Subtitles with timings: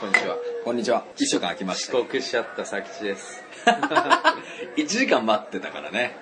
[0.00, 0.36] こんにちは。
[0.64, 1.04] こんにちは。
[1.16, 1.98] 一週間空きまし遅た。
[2.04, 3.42] 刻しちゃった佐吉です。
[4.76, 6.16] 1時間待ってたからね。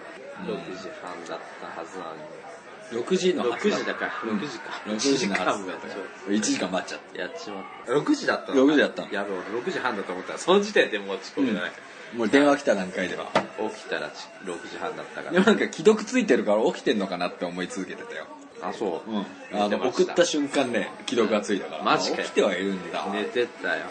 [0.47, 3.03] 6時半だったはずなのに。
[3.05, 4.83] 6時の6発売時だから、うん6時か。
[4.87, 6.37] 6時の発間も売だかやっちゃら。
[6.37, 7.93] 1時間待っちゃっうやっちまった。
[7.93, 11.71] 6時だったの？6時だったのやべ、俺6時半だと思ったら、その時点でもう遅刻じゃない。
[11.71, 12.17] た。
[12.17, 13.27] もう電話来た段階では。
[13.59, 15.53] 起きたらち6時半だったかでもら。
[15.53, 18.27] なんか既読ついてるから起きてんのかなって思い続けてたよ。
[18.69, 19.11] あ、そう。
[19.11, 19.27] うん。
[19.53, 21.83] あの、送った瞬間ね、既読がついたから。
[21.83, 23.07] マジかよ起きてはいるんだ。
[23.13, 23.85] 寝てたよ。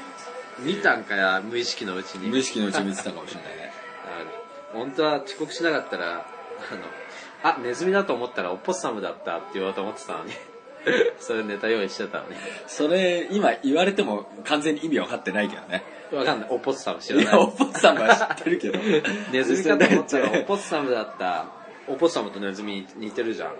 [0.59, 2.29] 見たんかや、無意識のうちに。
[2.29, 3.73] 無意識のうちに見てたかもしれないね。
[4.73, 6.25] あの本当は遅刻しなかったら、あの、
[7.43, 10.33] あ、ネズミだと思ったらオポッサムだったって言おうと思ってたのに。
[11.19, 12.35] それネタ用意してたのに。
[12.67, 15.83] それ、今言われても完全に意味分かってないけどね。
[16.11, 16.49] わかんない。
[16.51, 17.25] オポッサム知らない。
[17.25, 18.79] いや、おっぽさんは知ってるけど。
[19.31, 21.45] ネズミかと思ったらオえポッサムだった。
[21.87, 23.53] オポッサムとネズミ似てるじゃん。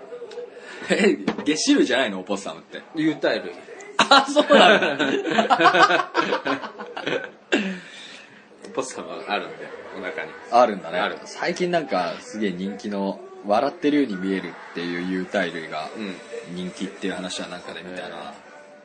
[0.90, 2.82] え、ゲシルじゃないのオポッサムって。
[2.94, 3.06] 類。
[3.98, 6.10] あ、そうなんだ。
[8.66, 9.56] オポッサムあるんで、
[9.98, 10.32] お腹に。
[10.50, 10.98] あるんだね。
[10.98, 16.16] ある最近なんかすげえ人気の、笑ってるように見えるっていう有袋類がうん。
[16.56, 18.34] 人気っていう話はなんかで見たな。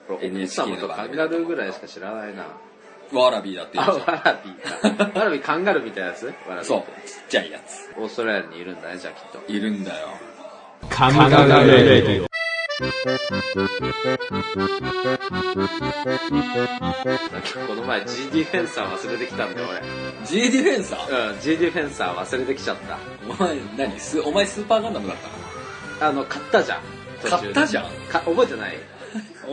[0.07, 2.45] オポッサムとカンガルーぐらいしか知らないな。
[3.11, 4.61] ワラビーだって言あ、うじゃワラビー
[5.11, 5.19] か。
[5.19, 6.33] ワラビーカンガルーみたいなやつ？
[6.63, 6.81] そう。
[7.07, 7.91] ちっちゃいやつ。
[7.97, 9.51] オーストラリアにいるんだね、じゃあきっと。
[9.51, 10.09] いるんだよ。
[10.89, 11.29] 神々
[11.63, 12.27] レディオ。
[17.67, 19.81] この前 G ディフェンサー忘れてきたんだよ、俺。
[20.25, 21.33] G ディフェンサー？
[21.33, 22.97] うん、G ディフェンサー忘れてきちゃった。
[23.29, 26.11] お前何スお前スーパーガンダムだったの？
[26.11, 26.81] あの、買ったじゃん。
[27.29, 27.85] 買ったじゃん？
[28.09, 28.77] か覚えてない？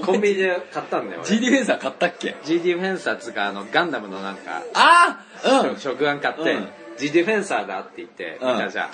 [0.05, 1.41] コンビニで買ったんだよ、G 俺。
[1.43, 6.69] ディフェンサー買ったっけ？G ディフェンサーつうか、あの、ガンダムのなんか、ああうん食玩買って、うん
[6.99, 8.89] G ディフェンサーだって言って、うん見たじゃん。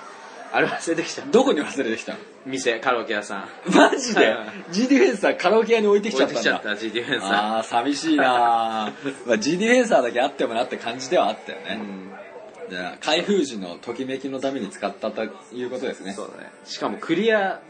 [0.55, 1.23] あれ忘れてきた。
[1.23, 2.13] どこに忘れてきた？
[2.13, 3.49] の店、カラオケ屋さん。
[3.75, 4.31] マジで？
[4.31, 11.69] うん G ディフェンサーカラオケ屋に置いてきち置いゃってたんだきちゃった、G ディフェンサああ寂しいなー まあ G ディフェンサーだけあってもなって感じではあったよー。
[11.69, 12.71] ね、うん。
[12.71, 15.29] じゃあ開封時のときめきのために使ったとい
[15.65, 16.51] うことですねそうだね。
[16.65, 17.61] しかもクリア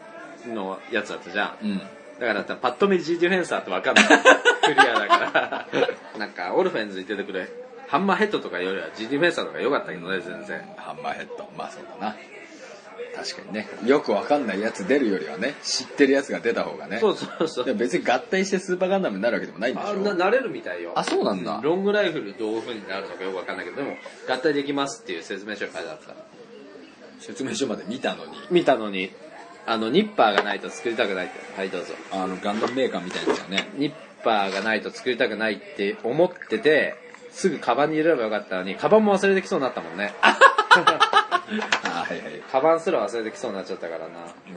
[0.46, 1.66] のやつだったじゃん。
[1.66, 1.82] うん
[2.20, 4.04] だからパッと見 G ディフェンサーってわかんない。
[4.62, 5.68] クリアだから。
[6.16, 7.48] なんか、オルフェンズに出てくれ。
[7.88, 10.62] ハンマーヘッドとかよりは G ディフェンサーとか良かったけどね、全然。
[10.76, 12.16] ハンマーヘッドまあそうだな
[13.16, 17.64] 確かにねよくわかんないやつ出るよりはね知ってるやつが出た方がねそうそうそう。
[17.64, 20.92] でも別に合体してスーパーガンダムになるわけでもないんでしあょななれるみたいよ。
[20.96, 23.96] あそうなんだロングライフルどういう風になるのかよくわかんないけど、でも、
[24.28, 26.14] 合体できますっていう説明書が書いてあった。
[27.20, 29.10] 説明書まで見たのに見たのに、
[29.66, 31.34] あの、ニッパーがないと作りたくないって。
[31.56, 31.94] はい、どうぞ。
[32.12, 36.96] あのガンダムメーカーみたいですよねニッパーがないと作りたくないって思ってて、
[37.30, 40.12] すぐカバンに入れればよかったのに、カバンも忘れてきそうになったもんね。
[41.84, 44.14] あはいはいカバンすら忘れてきそうになっちゃったからな。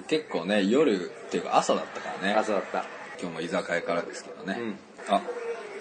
[0.07, 2.85] 結構ね夜っていうか朝だったからね朝だった。
[3.19, 4.75] 今日も居酒屋からですけどね、うん。
[5.15, 5.21] あ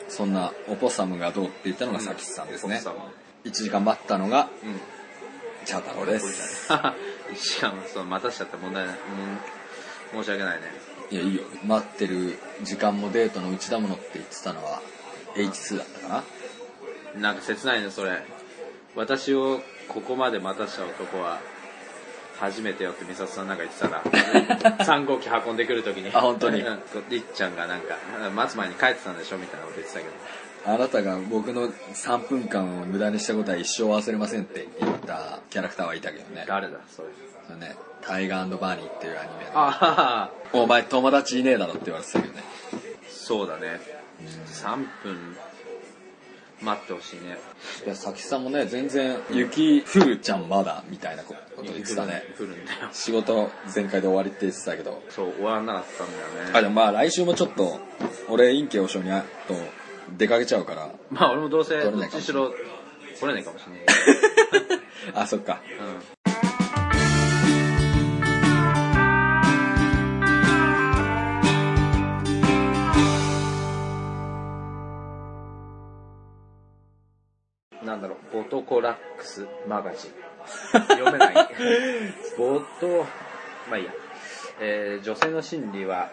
[0.08, 3.12] そんなオポッサムがどうって言ったのがサキスさんですね、奥様
[3.44, 4.80] 1時間待ったのがうん。
[5.66, 6.68] チャー太郎です
[7.34, 8.96] しかも、そう、待たしちゃった問題ない。
[10.14, 10.22] うん。
[10.22, 10.62] 申し訳ないね。
[11.10, 14.80] いやいいよ待ってる時間もデートのうちだものって言ってたのは
[15.34, 16.24] H2 だったか
[17.16, 18.22] ななんか切ないね、それ。
[18.94, 21.40] 私をここまで待たした男は、
[22.38, 24.00] 初めてよって美里さんなんか言ってたな。
[24.84, 26.10] 3号機運んでくるときに。
[26.14, 27.96] あ本当に うんりっちゃんがなんか、
[28.34, 30.12] 待つ前に帰ってたんでしょみたいなこと言ってたけど。
[30.66, 37.08] あなたが僕の3分間を無駄にしたことは一生忘れませんって言ったキャラクターはいたけどね誰だ、それ。
[37.46, 42.42] それねタイガーバーニーっていうアニメのあははお前友達いねえだろって言われてたけどね
[43.08, 43.80] そうだね。
[44.46, 45.36] 3分、
[46.62, 47.38] 待ってほしいね。
[47.84, 52.22] いや佐々木さんもね全然雪降るじゃんまだみたいなこと言ってたね。
[52.36, 52.88] 来るんだよ。
[52.92, 55.02] 仕事全開で終わりって言ってたけど。
[55.10, 56.50] そう、終わらなかったんだよね。
[56.54, 57.78] あでもまあ来週もちょっと
[58.28, 59.54] 俺陰慶和尚に会うと
[60.16, 60.90] 出かけちゃうから。
[61.10, 62.52] まあ俺もどうせ、どっちしろ、
[63.20, 63.84] 来れないかもしれない。
[63.84, 65.60] け あそっか
[77.96, 80.12] なんだろう、ボトコラックスマガジン。
[80.88, 81.34] 読めない。
[82.36, 83.06] ボト、
[83.70, 83.92] まあいいや。
[84.60, 86.10] えー女性の心理は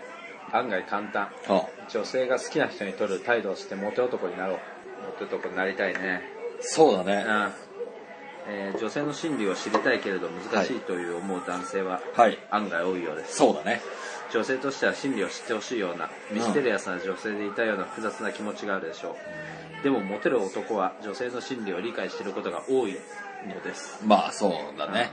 [0.53, 1.30] 案外簡単。
[1.50, 4.57] あ女性が好きな人に取る態度をしてモテ男になろう。
[5.06, 6.24] モテ男になりたいね。
[6.59, 7.53] うそうだねん。
[8.47, 13.36] えー女性の心理を知りたいけれど難しいという思う男性ははい案外多いようです。
[13.36, 13.81] そうだね
[14.31, 19.15] 女性としては心理を知ってほしいような、ミステリアスな女性でいたような複雑な気持ちがあるでしょう。
[19.83, 22.95] でもモテる男は女性の心理を理解していることが多い
[23.47, 24.01] のです。
[24.06, 25.12] まあそうだね。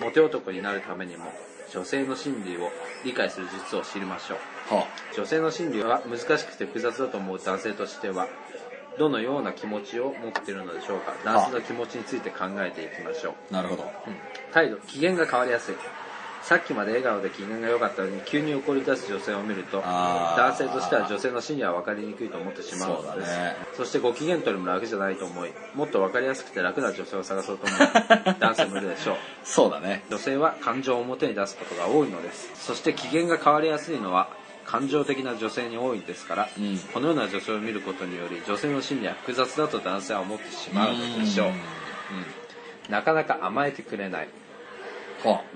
[0.00, 1.32] モテ男になるためにも、
[1.72, 2.70] 女性の心理を
[3.04, 4.36] 理解する術を知りましょ
[4.70, 4.74] う。
[4.74, 8.28] は女性の心理は難しくて複雑だと思う男性としては
[8.98, 11.14] どのような気持ちを持っているのでしょうか。
[11.24, 13.34] 男性の気持ちについて考えていきましょう。
[13.50, 13.90] あなるほど。
[14.52, 15.74] 態度機嫌が変わりやすい
[16.42, 23.56] さっきまで笑顔で機嫌が良かったのに急に怒り出す女性を見ると男性としては女性の心理は分かりにくいと思ってしまうのですそね。
[23.76, 27.78] そしてご機嫌取りも楽じゃないと思いもっと分かりやすくて楽な女性を探そうと思う。
[28.40, 29.16] 男性もいるでしょう。
[29.44, 30.04] そうだね。
[30.10, 32.50] 女性は感情を表に出すことが多いのです。
[32.56, 34.28] そして機嫌が変わりやすいのは
[34.64, 36.78] 感情的な女性に多いですから、うん。
[36.78, 41.46] このような女性を見ることにより女性の心理は複雑だと男性は思ってしまうのでしょう。
[41.48, 41.54] うん。
[41.54, 41.60] うん。
[42.88, 44.22] なかなか甘えてくれない。
[44.22, 44.26] は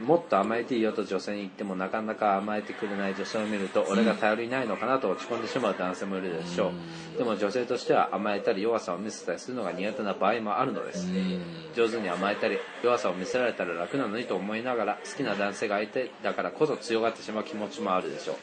[0.05, 6.69] もっと甘えていいよと女性に言ってもなかなか甘えてくれない女性を見ると俺が頼りないのかなと落ち込んでしまう男性もいるでしょ
[7.15, 7.19] う。
[7.19, 11.09] でも女性としては甘えたり弱さを見せたりするのが苦手な場合もあるのです。
[11.09, 11.41] うん。
[11.75, 18.37] 上手に甘えたり弱さを見せられたら楽なのにと思いながら好きな男性が相手だからこそ強がってしまう気持ちもあるでしょう。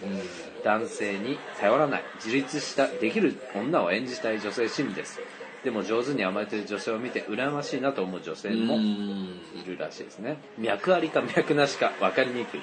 [0.63, 5.19] 男性に頼らない自立したできる女を演じたい女性心理です
[5.63, 8.83] でも上手に甘えてる女性を見て羨ましいなと思う女性もうん。
[8.83, 10.37] いるらしいですね。
[10.57, 12.61] 脈ありか脈なしか分かりにくい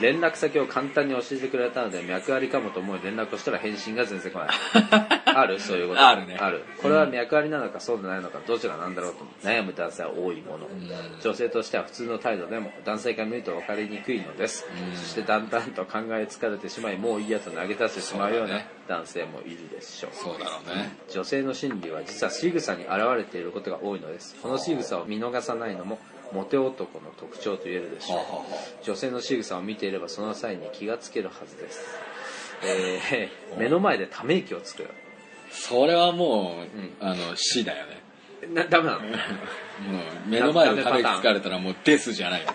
[0.00, 4.48] 連絡先を簡単に教えてくれたので脈ありかもと思い連絡をしたら返信が全然来ない。
[5.34, 5.60] ある？
[5.60, 6.06] そういうこと？
[6.06, 6.36] あるね。
[6.40, 6.64] ある。
[6.82, 10.68] これは脈ありなのかそうでないのかどちらなんだろうと悩む男性は多いもの。
[11.22, 14.66] 女性としては普通の態度でも男性から見ると分かりにくいのです。
[14.90, 14.96] うん。
[14.96, 20.10] そしてだんだんと考え疲れてしまいもういいやと投げ出してしまうような男性もいるでしょう。
[20.14, 20.92] そうだろうね。
[21.10, 24.36] 女性の心理は実は仕草に現れていることが多いのです。
[24.42, 25.98] この仕草を見逃さないのも
[26.32, 28.84] モテ男の特徴と言えるでしょう。
[28.84, 31.80] 女性の仕草を見ていればその際に気がつけるはずです、
[32.64, 34.86] えー目の前でため息をつく
[35.50, 36.62] それはも
[37.00, 38.00] う、あの死だよね。
[38.54, 39.00] なダメなの？
[39.00, 42.48] もう目の前でため息つかれたらもうですじゃないよ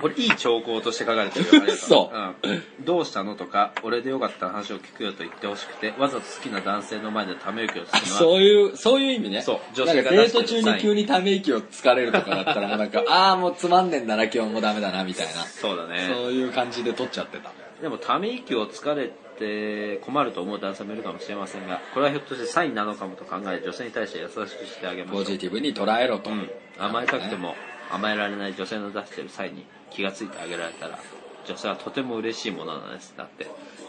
[0.00, 9.42] これいい兆候として書かれてるよありがと嘘うん、どうしたのとか俺でよかったら話を聞くよと言ってほしくてわざと好きな男性の前でため息をつくのはそういうそういう意味ね。
[9.42, 15.32] そう女女性がデート中に急にため息をつかれるとかだったらもうなんか ああもうつまんねえんだな今日もダメだなみたいな。
[15.32, 16.10] そうだね。
[16.12, 17.50] そういう感じで撮っちゃってた。
[17.80, 25.24] でもため息をつかれて困ると思う男性もいるかもしれませんがこれはひょっとしてサインなのかもと考え女性に対して優しくしてあげましょう。
[25.24, 27.54] ポジティブに捉えろと、うん、甘えたくても
[27.90, 30.98] 甘えられない女性の出してる際に気がついてあげられたら
[31.46, 33.14] 女性はとても嬉しいものなんです。
[33.16, 33.46] だって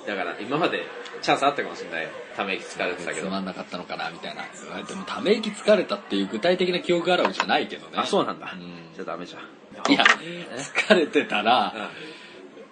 [0.07, 0.83] だから今まで
[1.21, 2.09] チャンスあったかもしれないよ。
[2.35, 3.27] ため息つかれてたけど。
[3.27, 4.43] つまんなかったのかなみたいな。
[4.83, 7.93] でもため息つかれたっていう具体的な記憶があるわけじゃないけどね。
[7.97, 8.59] あそうなんだ、うん
[8.95, 9.91] じゃあダメじゃん。
[9.91, 10.03] いや
[10.57, 11.91] 疲れてたら、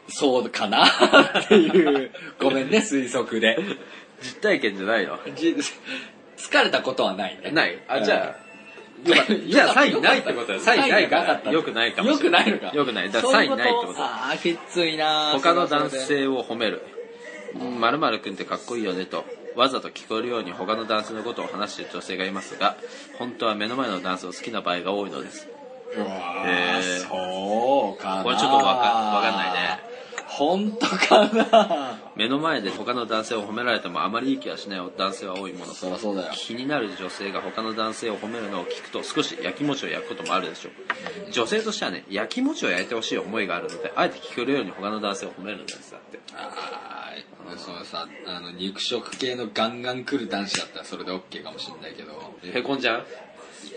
[0.09, 2.11] そうかなっていう。
[2.39, 3.57] ごめんね推測で。
[4.21, 5.19] 実体験じゃないの？
[5.35, 5.55] じ
[6.37, 7.51] 疲れたことはないね。
[7.51, 7.77] ない。
[7.87, 8.46] あうんじゃあ
[9.47, 10.59] じゃあサインないってことだよ。
[10.59, 12.43] サインないからよくないかもよしれない。
[12.45, 12.75] くないのか。
[12.75, 13.11] よくない。
[13.11, 13.99] だからサインないってこと。
[14.01, 16.81] ああきついな他の男性を褒める
[17.79, 19.25] 「まるくんってかっこいいよね」と。
[19.55, 22.77] わざと聞こえるように他の男性のことを話している女性がいますが
[23.17, 25.47] 本当は目の前の男性を好きな場合が多いのです。
[25.95, 26.05] うわ
[26.45, 26.79] へー。
[26.79, 29.96] ーそうかなこれちょっとわかわかんないね
[30.37, 31.99] 本当かな？
[32.15, 35.73] 目の前で他の男性を褒められてもあまりいい気はしない男性は多いもの。
[35.73, 36.33] そりゃそうだよ。
[36.35, 41.31] 気になる女性が他の男性を褒めるのを聞くと少し焼きもちを焼くこともあるでしょう。
[41.31, 46.19] 女性としてはね焼きもちを焼いてほしい思いがあるのであえて聞こえるように他の男性を褒めるんですだって。
[46.35, 52.11] あーそのさあの肉食系のガンガン来る男子だったらそれで OK かもしれないけど。
[52.43, 53.05] へこんじゃう？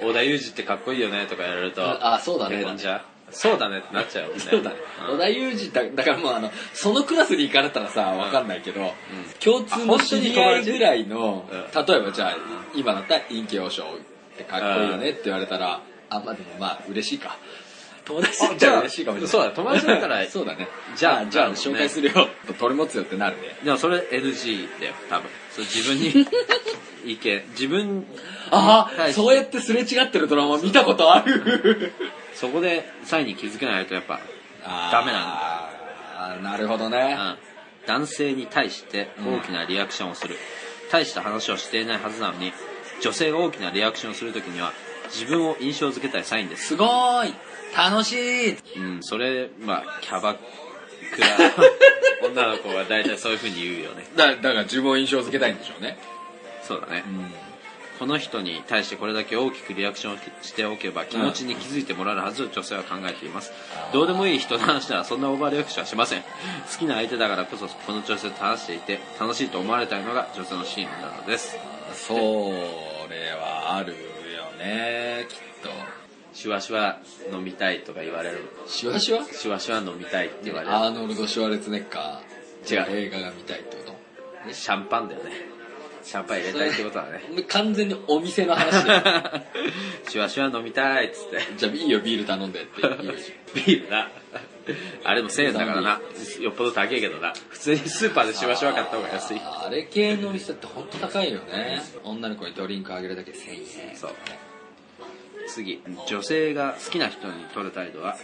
[0.02, 1.83] 織田裕二ってかっこいいよねとかやられると。
[1.83, 2.61] あそうだね。
[2.61, 3.02] へこんじゃう？
[3.31, 4.41] そうだねってなっちゃうよね。
[4.41, 4.71] そうだ。
[4.71, 5.15] ねん。
[5.15, 8.93] 織田裕二だだからもうあのそのクラスに行かれたらさわかんないけど、
[9.43, 11.87] 共通の知り合いぐらいの、うん。
[11.87, 12.37] 例えばじゃあ
[12.75, 13.87] 今だったら陰気王将っ
[14.37, 17.37] てかっこいいよねって言われたら、あまあでもまあ嬉しいか。
[18.05, 19.31] 友達だったら嬉しいかもしれない。
[19.31, 20.69] そうだ友達だったらそうだね。
[20.97, 22.29] じゃあじゃあ紹介するよ。
[22.59, 23.57] 取り持つよってなるね。
[23.65, 25.31] でもそれ NG だよ多分
[25.64, 26.26] そう自分に
[27.05, 28.07] 意見自分
[28.50, 31.93] ああはいそうやってすれ違ってるドラマ見たことある。
[32.35, 34.21] そこで際に気づけないとやっぱ
[34.93, 35.71] ダメなんだ。
[36.17, 37.37] あーなるほどね、うん。
[37.87, 40.37] 男性に対して大きなリアクションをする、
[40.90, 42.52] 大した話をしていないはずなのに
[43.00, 44.73] 女性が大きなリアクションをするときには
[45.07, 46.69] 自分を印象づけたいサインです。
[46.69, 47.35] すごーい。
[47.76, 48.57] 楽しい。
[48.76, 50.37] うんそれまあキャバ
[52.23, 54.07] 女の子は大体そういうふうに言うよね。
[54.17, 55.99] だだから自分を印象付けたいんでしょうね。
[56.62, 57.33] そうだね、うん。
[57.99, 63.52] この人に対してこれだけ大きくリアクションをしておけば気持ちに気づいてもらえるはずと女性は考えています、
[63.93, 66.23] どうでもいい人の話ならそんなオーバーリアクションはしません。
[66.23, 66.29] 好
[66.79, 71.59] きな相手だからこそこの女性と話していて楽しいと思われたいのが女性の心理なのです。
[71.95, 73.99] それはあるよ
[74.59, 75.26] ね。
[75.29, 75.50] きっと
[76.33, 77.01] シュワシュワ
[77.33, 78.39] 飲みたいとか言われる。
[78.67, 79.25] シュワシュワ？
[79.25, 80.75] シュワシュワ飲みたいって言われる。
[80.75, 83.83] アーノルド・シュワルツェネッカー違う映画が見たいってこ
[84.47, 85.31] とシャンパンだよね
[86.03, 88.91] シャンパン入れたいってことだね完全にお店の話で
[90.09, 94.09] シュワシュワ飲みたいっつってじゃあいいよビール頼んでって言うじビールな
[95.05, 96.01] あれも1000円だからな
[96.41, 104.11] よっぽど高いけどな普通にスーパーでシュワシュワ買った方が安いあれ系のお店って本当高いよね女の子にドリンクあげるだけで1000円そう
[105.50, 105.83] 次。
[106.09, 108.16] 女性が好きな人に取る態度は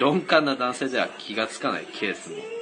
[0.00, 2.59] 鈍感な男性では気が付かないケースも。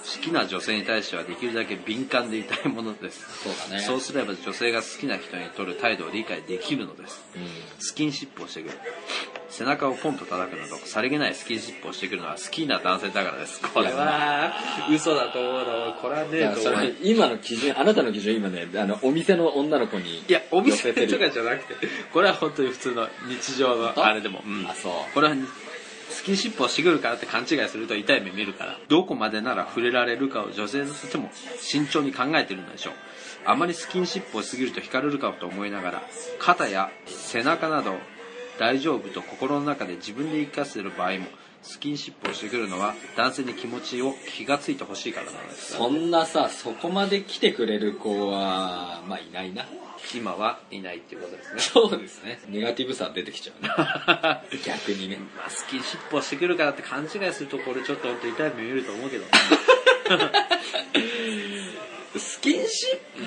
[0.00, 3.20] 好きな女性に対してはできるだけ敏感でいたいものです。
[3.42, 3.82] そうだね。
[3.82, 7.22] そうすれば女性が好きな人に取る態度を理解できるのです。
[7.36, 7.42] うん。
[7.78, 8.78] スキンシップをしてくる。
[9.50, 13.60] 背中をポンと叩くなどさりげないスキンシップをしてくるのは好きな男性だからです。
[13.60, 14.54] これは。
[14.90, 15.92] 嘘だと思うの。
[16.00, 21.74] これはね今の基準あなたの基準今ねあのお店の女の子にいやお店とかじゃなくて
[22.12, 24.66] これは本当に普通の日常のあれでも、うん。
[24.68, 24.92] あそう。
[25.14, 25.34] これは
[26.20, 32.92] スキンシップをしてくるからって勘違いすると痛い目見るからどこまでなら触れられるかを女性としても慎重に考えてるのでしょう。
[33.46, 36.02] あまりスキンシップをしすぎると惹かれるかと思いながら
[36.38, 37.94] 肩や背中など
[38.58, 41.26] 大丈夫と心の中で自分で言い聞かせる場合も
[41.62, 45.72] スキンシップをしてくるのは男性に気持ちを気がついてほしいからなんです。
[45.74, 49.66] そんなさそこまで来てくれる子はまあいないな。
[50.14, 51.60] 今はいないっていうことですね。
[51.60, 52.40] そうですね。
[52.48, 53.68] ネガティブさ出てきちゃうね
[54.64, 55.18] 逆にね。
[55.36, 59.24] まあ、スキンシップをしてくるからって勘違いするとこれちょっと本当痛い目見ると思うけど
[62.18, 62.86] スキンシ
[63.16, 63.22] ップ？
[63.22, 63.24] う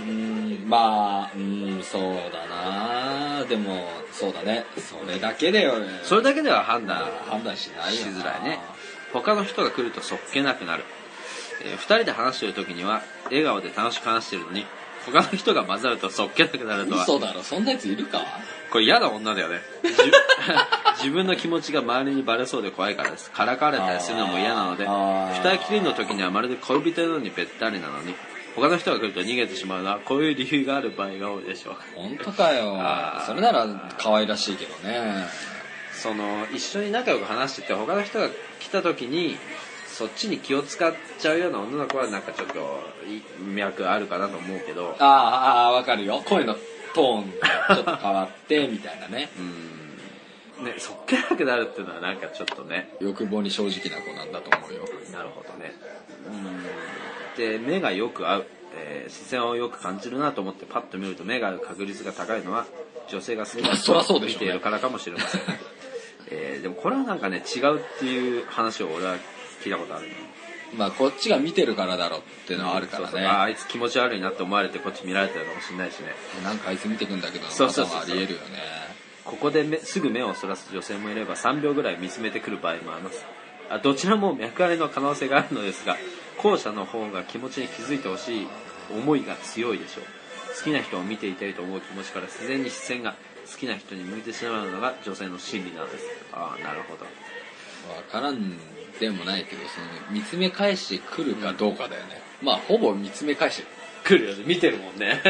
[0.66, 3.46] んまあうんそうだな。
[3.46, 4.66] でもそうだね。
[4.78, 5.74] それだけでよ
[6.04, 8.60] それだけでは判断判断しないよしなづらいね。
[9.14, 10.84] 他の人が来るとそっけなくなる、
[11.64, 14.66] えー二人で話している時には笑顔で楽しく話しているのに
[15.06, 17.04] 他の人が混ざるとそっけなくなるとは。
[17.04, 17.42] 嘘だろ。
[17.44, 18.20] そんなやついるか？
[18.72, 19.62] これ嫌な女だよね。
[19.84, 19.90] じ
[21.04, 23.30] 自分の気持ちが周りにバレそうで怖いからです。
[23.32, 28.16] からかわれたりするのも嫌なので二人きりの時にはまるで恋人のようにべったりなのに
[28.56, 31.76] 他の人が来ると逃げてしまうのはこういう理由がある場合が多いでしょう。
[31.96, 32.78] 本当かよ。
[33.26, 33.68] それなら
[33.98, 35.26] 可愛らしいけどね。
[35.94, 38.30] その一緒に仲良く話してて他の人が
[38.60, 39.38] 来た時に
[39.88, 42.60] そっちに気を使っちゃうような女の子はなんかちょっと
[43.08, 44.96] い脈あるかなと思うけど。
[45.00, 46.22] ああああわかるよ。
[46.26, 46.56] 声の
[46.94, 49.30] トーンがちょっと変わってみたいなね。
[50.60, 50.66] うん。
[50.66, 52.96] ねそっけなくなるっていうのはなんかちょっとね。
[53.00, 54.86] 欲望に正直な子なんだと思うよ。
[55.12, 55.74] なるほどね。
[56.28, 62.66] うんで目がよく合う、えー視線をよく感じるなと思ってパッと見ると目が合う確率が高いのは
[63.10, 64.40] 女性が好きなそりゃそうでしょうね。
[64.40, 65.42] 見ているからかもしれません、
[66.32, 69.16] えーでもこれはなんかね違うっていう話を俺は
[69.64, 70.14] 聞いたことあるの。
[70.78, 76.16] まあこっちが見てるからだろっていうのはあるからそうそうああねいつ気持ち悪いなって思われてこっち見られてるかもしれないしね。
[76.44, 78.84] なんかあいつ見てくんだけどそうそうそうありえるよね。
[79.24, 83.26] ここで目すぐ目をそらす女性もいれば3秒ぐらい見つめてくる場合もあります。
[83.70, 85.96] あどちらも脈ありの可能性があるのですが
[86.38, 88.48] 後者の方が気持ちに気づいてほしい
[88.92, 90.04] 思いが強いでしょう。
[90.58, 93.16] 好きな人を見ていたいと思う気持ちから自然に視線が
[93.52, 96.06] 好きな人に向いてしまうのが女性の心理なんです。
[96.32, 97.06] ああなるほど。
[97.94, 98.58] わからん
[99.00, 103.68] でもないけどその見つめ返してくるかどうかだよね、まあほぼ見つめ返して
[104.06, 104.44] 来るよね。
[104.46, 105.22] 見てるもんね。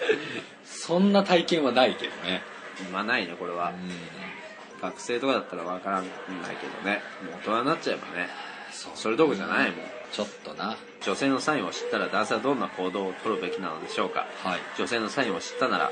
[0.64, 2.42] そんな体験はないけどね。
[2.92, 3.70] まあないねこれは。
[3.70, 6.06] う学生とかだったらわからない
[6.56, 7.02] けどね。
[7.22, 8.28] もう大人になっちゃえばね
[8.74, 9.80] そうそれどころじゃないもん。
[10.12, 10.76] ちょっとな。
[11.00, 14.26] 女性のサインを知ったら男性はどんな行動を取るべきなのでしょうか。
[14.42, 14.60] はい。
[14.76, 15.90] 女性のサインを知ったなら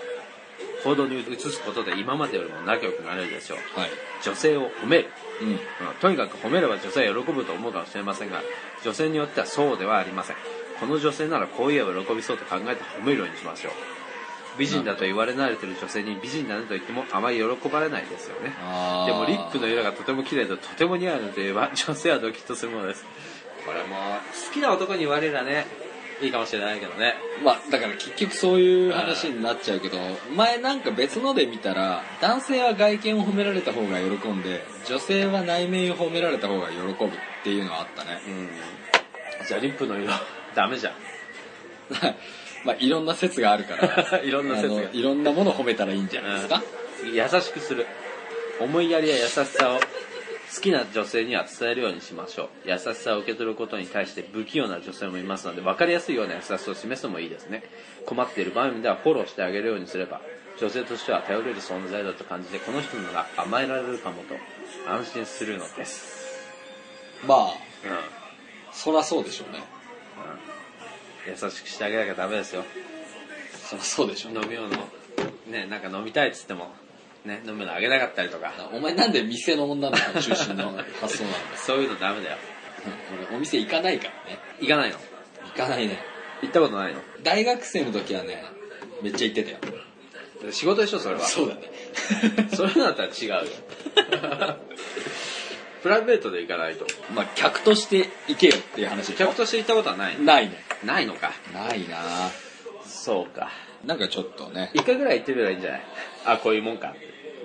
[0.84, 3.80] 行動に移すことで今までよりも仲良くなれるでしょう。
[3.80, 3.90] はい。
[4.24, 5.08] 女性を褒める、
[5.40, 5.48] うん。
[5.48, 5.58] うん。
[6.00, 8.42] とにかく褒めれば女性は喜ぶと思うかもしれませんが
[8.84, 10.36] 女性によってはそうではありません。
[10.80, 13.72] この女性ならこう言えば喜びそうと考えて褒めるようにしましょう
[14.58, 18.52] 美人だと言われ慣れてる女性に美人だねと言ってもあまり喜ばれないですよね。
[19.06, 23.04] でもリップの色がとても綺麗でとても似合うのといえば女性はドキッとするものです。
[23.64, 25.66] これも好きな男に言われりゃね
[26.20, 27.14] いいかもしれないけどね。
[27.44, 29.98] まあだから結局そういう話になっちゃうけど
[30.36, 37.10] 前なんか別ので見たら男性は外見を褒められた方が喜んで女性は内面を褒められた方が喜ぶっ
[37.42, 38.20] ていうのはあったね。
[38.26, 39.46] うん。
[39.46, 40.12] じゃあリップの色
[40.54, 40.94] ダメじゃん
[42.64, 44.22] まあいろんな説があるから。
[44.24, 44.90] いろんな説が。
[44.92, 46.62] いろんなものを褒めたらいいんじゃないですか、
[46.98, 47.86] 次優しくする。
[48.60, 49.80] 思いやりや優しさを
[50.54, 52.70] 好きな女性には伝えるようにしましょう。
[52.70, 57.62] 優しさを受け取ることに対して不器用な女性もいますので分かりやすいような優しさを示すのもいいですね。
[58.06, 60.20] 困っている場面ではフォローしてあげるようにすれば
[60.60, 64.34] 女性としては頼れる存在だと感じてこの人なら甘えられるかもと
[64.88, 66.22] 安心するのです。
[67.26, 67.54] まあうん、うん、
[68.72, 69.62] そらそうでしょうね
[71.26, 72.64] 優しくしてあげなきゃダメですよ
[73.68, 74.68] そらそうでしょ飲み物
[75.46, 76.70] ねなんか飲みたいっつっても
[77.24, 78.52] ね、飲むのあげなかったりとか。
[78.72, 81.44] お前なんで店の女の子中心の発想なんだよ。
[81.56, 82.38] そういうのダメだよ。
[83.28, 84.38] 俺お店行かないからね。
[84.60, 84.98] 行かないの？
[85.54, 86.02] 行かないね。
[86.42, 87.00] 行ったことないの？
[87.22, 88.44] 大学生の時はね、
[89.02, 89.58] めっちゃ行ってたよ。
[90.50, 91.20] 仕事でしょ、それは。
[91.20, 91.70] そうだね。
[92.52, 93.42] それだったら違うよ。
[95.84, 96.86] プライベートで行かないと。
[97.14, 100.64] まあ客として行けよっていう話客として行ったことはないないね。
[100.84, 101.32] ないのか。
[101.54, 101.96] ないな
[102.84, 103.50] そうか。
[103.84, 104.70] なんかちょっとね。
[104.74, 105.82] 一回ぐらい行ってみればいいんじゃない？
[106.26, 106.94] あ、こういうもんか。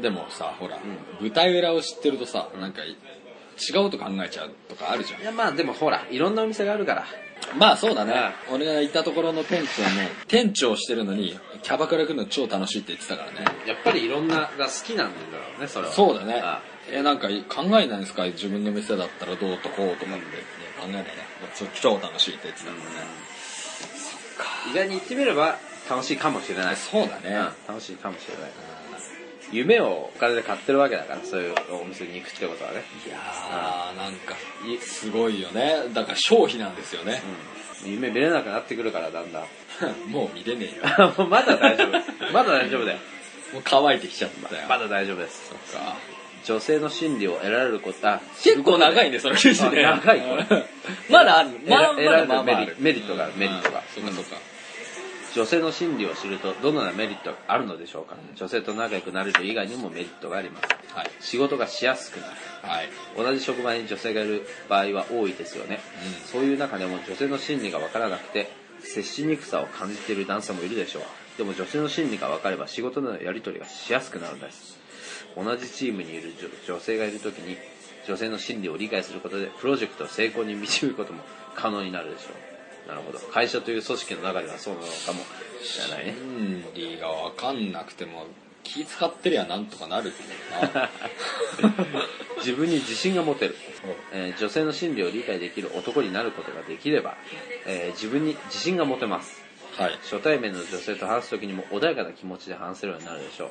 [0.01, 0.79] でもさ、ほら、
[1.19, 2.91] 舞台裏を知ってるとさ、なんか違
[3.79, 5.25] うこと考えちゃうとかあるじゃんい。
[5.25, 7.05] や、まあでもほら、いろんなお店があるから。
[7.57, 8.33] まあそうだねあ。
[8.51, 13.45] 俺が行ったところの店長も、店長してるのに、キャバクラ来るの超楽しいって言ってたからね。
[13.65, 15.93] やっぱりいろんなが好きなんだろうね、それは。
[15.93, 16.61] そうだねあ。
[16.91, 18.25] え、なんか考えないんですか？
[18.25, 20.21] 自分の店だったらどうとこうとかって。
[20.21, 20.21] いや
[20.79, 21.03] 考えない？
[21.03, 21.11] ね。
[21.55, 22.83] そ超楽しいって言ってたからね。
[24.71, 25.57] 意外に行ってみれば
[25.89, 26.75] 楽しいかもしれない。
[26.75, 27.35] そうだね。
[27.67, 28.51] うん楽しいかもしれない。
[29.51, 32.83] 夢をお金で買ってるわけだから、そういうお店に行くってことはね。
[33.05, 34.35] いやー、なんか、
[34.67, 35.85] いすごいよね。
[35.93, 37.21] だから消費なんですよね。
[37.85, 37.91] うん。
[37.93, 39.45] 夢見れなくなってくるから、だんだん。
[40.11, 41.13] もう見れねえよ。
[41.29, 42.31] まだ大丈夫。
[42.33, 42.99] まだ大丈夫だよ。
[43.53, 44.63] もう乾いてきちゃったよ。
[44.67, 45.49] まだ大丈夫です。
[45.49, 45.95] そっか。
[46.47, 49.85] 女性の心理を得られることは、結構長いね、その記事ね。
[49.85, 50.21] あ長い。
[50.21, 50.65] これ
[51.11, 51.49] まだある。
[51.67, 52.77] まあ、まだまあまあある。
[52.79, 53.17] メリット。
[53.17, 53.33] がある。
[53.35, 53.83] メリットが。
[53.97, 54.03] うん。
[54.03, 54.37] そっかそっか。
[55.35, 58.15] 女性の心理を知るとどのようなメリットがあるのでしょうか？
[58.35, 60.95] 女性と仲良くなれる以外にもメリットがあります。
[60.95, 61.11] はい。
[61.19, 62.33] 仕事がしやすくなる。
[62.63, 62.89] はい。
[63.17, 65.81] 同じ職場に女性がいる場合は多いですよね、
[66.25, 68.49] うそういう中でも女性の心理が分からなくて
[68.79, 71.03] 接しにくさを感じている男性もいるでしょう。
[71.37, 74.76] でも女性の心理が分かれば仕事のやり取りがしやすくなるんです
[75.41, 76.33] 同じチームにいる
[76.65, 77.57] 女女性がいる時に
[78.07, 81.21] 女性の心理を理解することでプロジェクトを成功に導くことも
[81.55, 82.29] 可能になるでしょ
[82.85, 82.89] う。
[82.89, 83.19] なるほど。
[83.19, 85.19] 会社という組織の中ではそうなのかも
[85.61, 86.13] しれないね。
[86.13, 88.25] 心理が分かんなくても
[88.63, 90.13] 気使ってりゃなんとかなる
[90.73, 90.89] な。
[92.37, 93.55] 自分に自信が持てる、
[94.13, 97.17] えー女性の心理を理解できる男になることができれば、
[97.65, 99.46] えー自分に自信が持てます
[99.77, 103.49] はい、初対面の女性と話す時にも穏やかな気持ちで話せるようになるでしょう、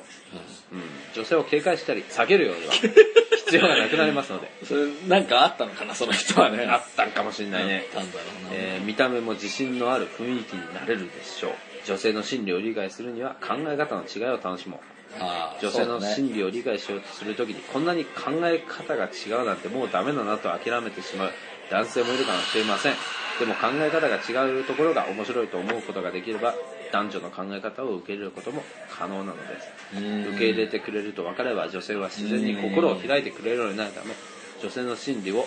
[0.73, 0.81] うん、
[1.13, 2.73] 女性を警戒したり避けるようには
[3.47, 4.51] 必要がなくなりますので。
[4.65, 6.65] それなんかあったのかなその人はね。
[6.65, 7.87] あったんかもしれないね。
[7.95, 11.51] あったんだろうな、えー見た目も自信のある雰囲気になれるでしょう。
[11.85, 14.79] 女性の心理を理解するには考え方の違いを楽しもう。
[15.19, 21.31] あー女性のそうだね心理を理解しようとするときにこんなに考え方が違うなんてもうダメだなと諦めてしまう
[21.69, 22.93] 男性もいるかもしれません。
[23.39, 26.55] でも考え方が違うところが面白いと思うことができれば
[26.91, 29.69] 男女の考え方を受け入れることも可能なのです。
[29.97, 30.27] うん。
[30.29, 34.13] 受け入れてくれると分かれば女性は自然に心を開いてくれるようになるため
[34.61, 35.45] 女性の心理を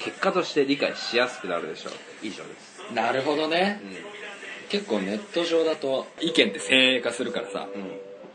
[0.00, 1.92] 結果として理解しやすくなるでしょう。
[2.22, 2.78] 以上です。
[2.94, 3.82] なるほどね、
[4.70, 7.90] 結構ネット上だと意見って先鋭化するからさ、うん、うん、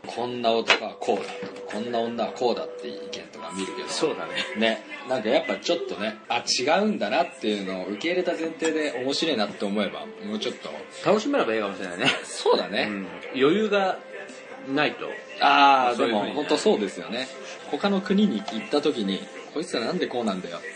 [0.06, 1.24] こんな男はこうだ
[1.66, 3.22] こんな女はこうだって意見
[3.54, 3.88] 見るけど。
[3.88, 4.32] そうだね。
[4.56, 4.82] ね。
[5.08, 10.70] なんかやっぱちょっとねあ違うんだなっていうのを受け入れた前提で面白いなって思えばもうちょっと。
[11.04, 13.06] 楽しめればいいかもしれないね、そうだね、うん、
[13.38, 13.98] 余裕が
[14.72, 15.06] ないと。
[15.40, 17.28] ああでも本当そうですよね。
[17.70, 19.20] 他の国に行った時に
[19.52, 20.66] こいつらなんでこうなんだよって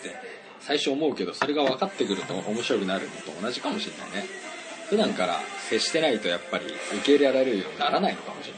[0.60, 4.28] 最初思うけどそれが分かってくると面白くなるのと同じかもしれないね。
[4.90, 8.57] 普段から接してないとやっぱり受け入れられるようにならないのかもしれな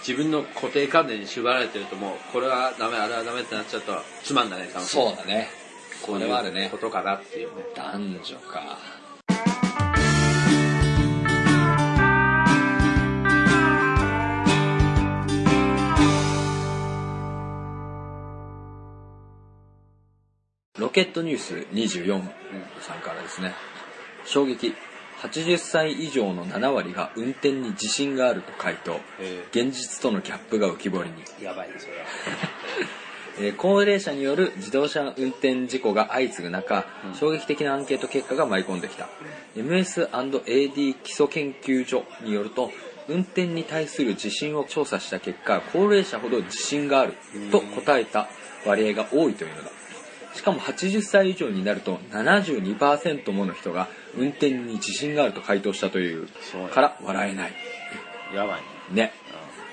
[0.00, 3.92] 自分の固定観念に縛られてるともうこれはダメあれはダメってなっちゃうと
[4.24, 5.48] つまんないね多分そうだね。
[6.02, 7.62] これはあるねことかなっていうね。
[7.76, 8.78] 男女か。
[20.78, 22.22] ロケットニュース24
[22.80, 23.54] さんからですね。
[24.24, 24.74] 衝撃
[25.22, 31.16] 80歳以上の7割が運転に自信があると回答え現実とのギャップが浮き彫りに。
[31.42, 32.04] やばいねそれは。
[33.38, 37.14] えー高齢者による自動車運転事故が相次ぐ中、うん。
[37.14, 39.08] 衝撃的なアンケート結果が舞い込んできた、
[39.56, 42.70] MS&AD 基礎研究所によると
[43.08, 47.14] 運転に対する自信を調査した結果高齢者ほど自信がある
[47.50, 48.28] と答えた
[48.66, 49.70] 割合が多いというのだ。
[50.34, 56.28] しかも80歳以上になると72%もの人が運転に自信があると回答したという
[56.72, 57.52] から笑えない。
[58.34, 58.60] やばい。
[58.94, 59.02] ね。
[59.02, 59.12] ね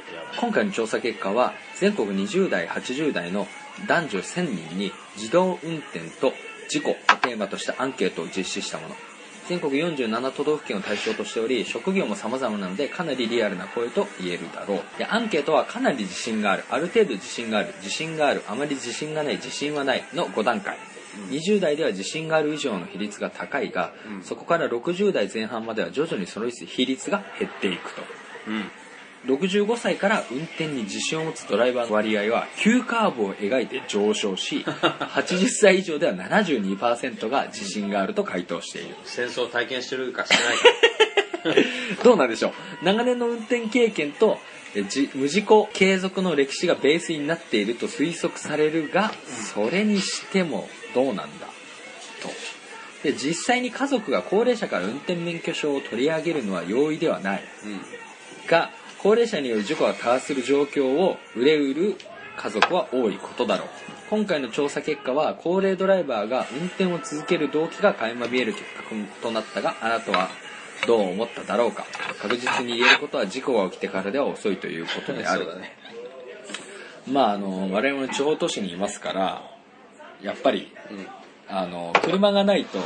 [0.09, 0.39] うんやばい。
[0.39, 3.47] 今回の調査結果は全国20代80代の
[3.87, 6.33] 男女1000人に自動運転と
[6.69, 8.95] 事故をテーマとしたアンケートを実施したもの。
[9.47, 14.81] 全国47都道府県を対象としており職業も様々なのでかなりリアルな声と言えるだろう。
[14.97, 16.65] でアンケートはかなり自信がある。
[16.69, 17.73] ある程度自信がある。
[17.77, 18.43] 自信がある。
[18.47, 19.35] あまり自信がない。
[19.35, 20.03] 自信はない。
[20.13, 20.77] の5段階
[21.29, 24.23] 20代では自信がある以上の比率が高いが、うん。
[24.23, 28.01] そこから60代前半までは徐々にその比率が減っていくと。
[28.47, 28.71] うん。
[29.25, 38.95] 65歳から運転に自信を持つドライバーの割合は急カーブを描いて上昇し 80歳以上では72%が自信があると回答している。
[39.03, 42.03] 戦争を体験してるかしてないか。
[42.03, 42.49] どうなんでしょ
[42.81, 42.85] う？
[42.85, 49.11] 長年の運転経験とえじ無事故継続の歴史がベースになっていると推測されるが
[49.53, 51.47] それにしてもどうなんだ？
[52.21, 52.29] と。
[53.03, 57.43] で実際に家族が高齢者から運転免許証を取り上げるのは容易ではない。
[58.47, 61.95] が高齢者による事故が多発する状況を憂うる
[62.35, 63.67] 家族は多いことだろう。
[64.09, 68.83] 今回の調査結果は高齢ドライバーが運転を続ける動機が垣間見える結果
[69.21, 70.29] となったがあなたは
[70.85, 71.85] どう思っただろうか
[72.21, 75.75] 確実に言えることは事故が起きてからでは遅いということであるね
[77.11, 79.41] まああの我々も地方都市にいますから
[80.21, 81.07] やっぱりうん
[81.49, 82.79] あの車がないと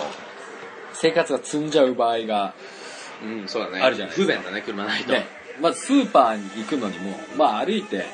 [0.94, 2.54] 生活が積んじゃう場合が
[3.24, 3.82] うん、そうだね。
[3.82, 5.12] あるじゃないですか不便だね、車ないと。
[5.12, 5.26] ね、
[5.62, 8.06] まずスーパーに行くのにも、まあ歩いて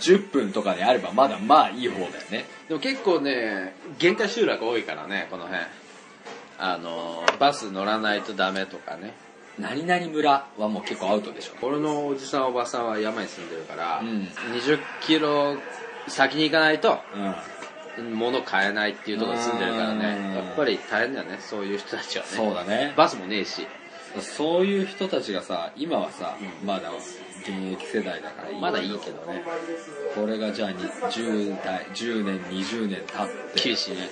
[0.00, 2.44] 10分とかであればまだまあいい方だよね。
[2.68, 5.62] でも結構ね、限界集落多いからね、この辺。
[6.60, 9.14] あの、バス乗らないとダメとかね。
[9.58, 11.66] 何々村はもう結構アウトでしょ。
[11.66, 15.56] 俺のおじさんおばさんは山に住んでるから、うん20キロ
[16.08, 16.98] 先に行かないと
[17.98, 18.14] うん。
[18.14, 20.34] 物買えないっていうところに住んでるからうんね。
[20.36, 22.30] やっぱり大変だよね、そういう人たちはね。
[22.30, 22.94] そうだね。
[22.96, 23.66] バスもねえし。
[24.20, 26.90] そういう人たちがさ、今はさ、うんまだ
[27.42, 29.42] 現役世代だからまだいいけどね。
[30.14, 33.62] これがじゃあに10代、10年、20年経って。
[33.62, 34.08] 厳しいね。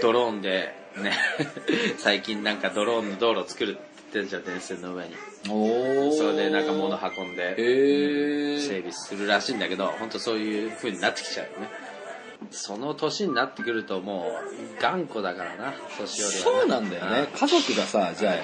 [0.00, 1.12] ドローンで、ね、
[1.98, 3.80] 最近なんかドローンの道路作るって
[4.14, 5.14] 言ってんじゃん、電線の上に。
[5.48, 6.16] おー。
[6.16, 8.60] それでなんか物運んへで、ー。
[8.60, 11.68] 整備するらしいんだけど、本当そういう風になってきちゃうよね。
[12.50, 14.30] その年になってくるとも
[14.78, 17.28] う、頑固だからな、年寄りは、そうなんだよね。
[17.34, 18.38] 家族がさ、じゃ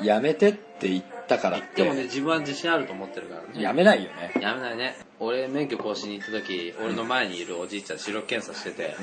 [0.00, 3.62] あ、やめてって言ったからって、でもね、自分は自信あると思ってるからね。
[3.62, 4.32] やめないよね。
[4.40, 4.96] やめないね。
[5.20, 8.96] 俺、免許更新に行った時、俺の前にいるおじいちゃん、視力検査してて、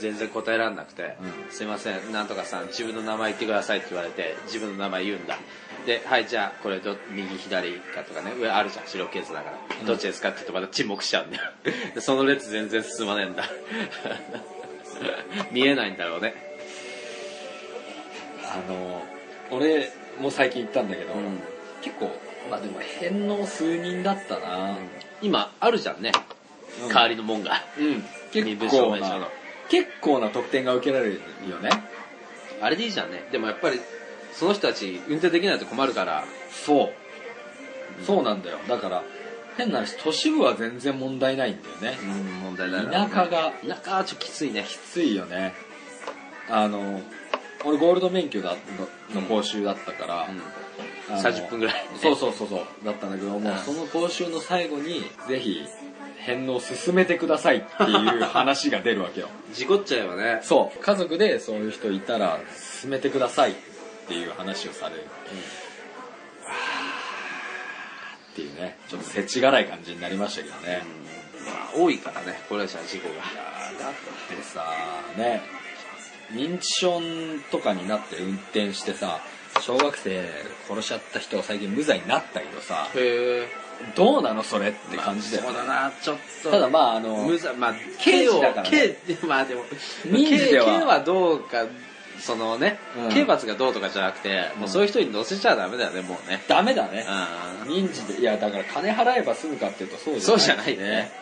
[0.00, 1.16] 全然答えられなくて、
[1.50, 5.38] うすいません、なんとかさん、自分の名前言ってくださいって言われて、自分の名前言うんだ。
[5.86, 9.86] で、はい、じゃあ、これど、右、左かとかね、上あるじゃん、視力検査だから。
[9.86, 11.42] どっちですかって言うとまた沈黙しちゃうんだよ。
[11.94, 13.44] でその列全然進まねえんだ。
[15.50, 16.34] 見えないんだろうね。
[18.44, 19.02] あの、
[19.50, 21.40] 俺も最近行ったんだけど、うん
[21.82, 22.10] 結構、
[22.50, 24.76] まあでも返納数人だったな。
[25.20, 26.12] 今、あるじゃんね。
[26.16, 27.52] うん代わりの門が。
[27.78, 28.02] うん。
[28.32, 29.28] 結構な。
[29.68, 31.70] 結構な得点が受けられるよね。
[32.60, 33.28] あれでいいじゃんね。
[33.30, 33.80] でもやっぱり、
[34.32, 38.04] その人たち運転できないと困るから、そう。
[38.04, 38.58] そうなんだよ。
[38.68, 39.02] だから、
[39.56, 41.98] 変な話、都市部は全然問題ないんだよね。
[42.02, 44.64] うん、問題ない田舎が田舎はちょっときついね。
[44.66, 45.52] きついよね。
[46.48, 47.02] あの、
[47.64, 48.56] 俺ゴールド免許だ
[49.14, 50.40] のの講習だったから、あの
[51.18, 53.58] 30分ぐらい、そうそうそうそうだったんだけども、うん。
[53.58, 55.64] その講習の最後にぜひ
[56.18, 59.28] 返納進めてくださいっていう話が出るわけよ。
[59.52, 60.40] 事故っちゃえばね。
[60.42, 60.78] そう。
[60.78, 62.40] 家族でそういう人いたら
[62.80, 63.54] 進めてくださいっ
[64.08, 65.02] ていう話をされる、
[68.32, 70.82] っていうねちょっと世知辛い感じになりましたけどね、
[71.46, 73.14] まあ、多いからね、高齢者の事故が。
[73.16, 73.20] だ
[73.90, 74.64] ってさ
[75.16, 75.42] ね
[76.32, 77.00] 認知症
[77.50, 79.20] とかになって運転してさ
[79.60, 80.28] 小学生
[80.68, 83.48] 殺しちゃった人が最近無罪になったけどさへえ。
[83.96, 86.50] どうなのそれって感じだよ、そうだな、ちょっと。
[86.50, 88.96] ただまああの無罪、まあ、刑事だからね。
[89.06, 89.64] 刑、まあでも、
[90.06, 90.66] 民事では。
[90.66, 91.66] 刑刑はどうか、
[92.20, 93.12] そのね、うん。
[93.12, 96.44] 刑罰がどうとかじゃなくて、もうそういう人に乗せちゃダメだよね、もうね。
[96.46, 97.04] ダメだね。
[97.66, 101.21] う民事でいやだから金払えば済むかっていうとそうじゃないそうじゃないね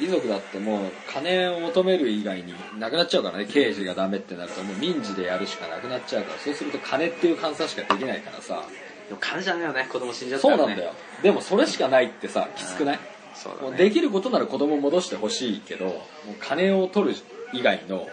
[0.00, 8.62] 遺族だってもう金を求める以外になくなっちゃうからね刑事がダメってなるともう民事でやるしかなくなっちゃうからそうすると金っていう換算しかできないからさん。
[9.08, 10.58] でも金じゃないよね、子供死んじゃったらね。
[10.60, 13.00] そうなんだよでもそれしかないってさきつくない？
[13.34, 13.68] そうだね。
[13.70, 15.96] もうできることなら子供戻してほしいけどもう
[16.40, 17.16] 金を取る
[17.52, 18.08] 以外の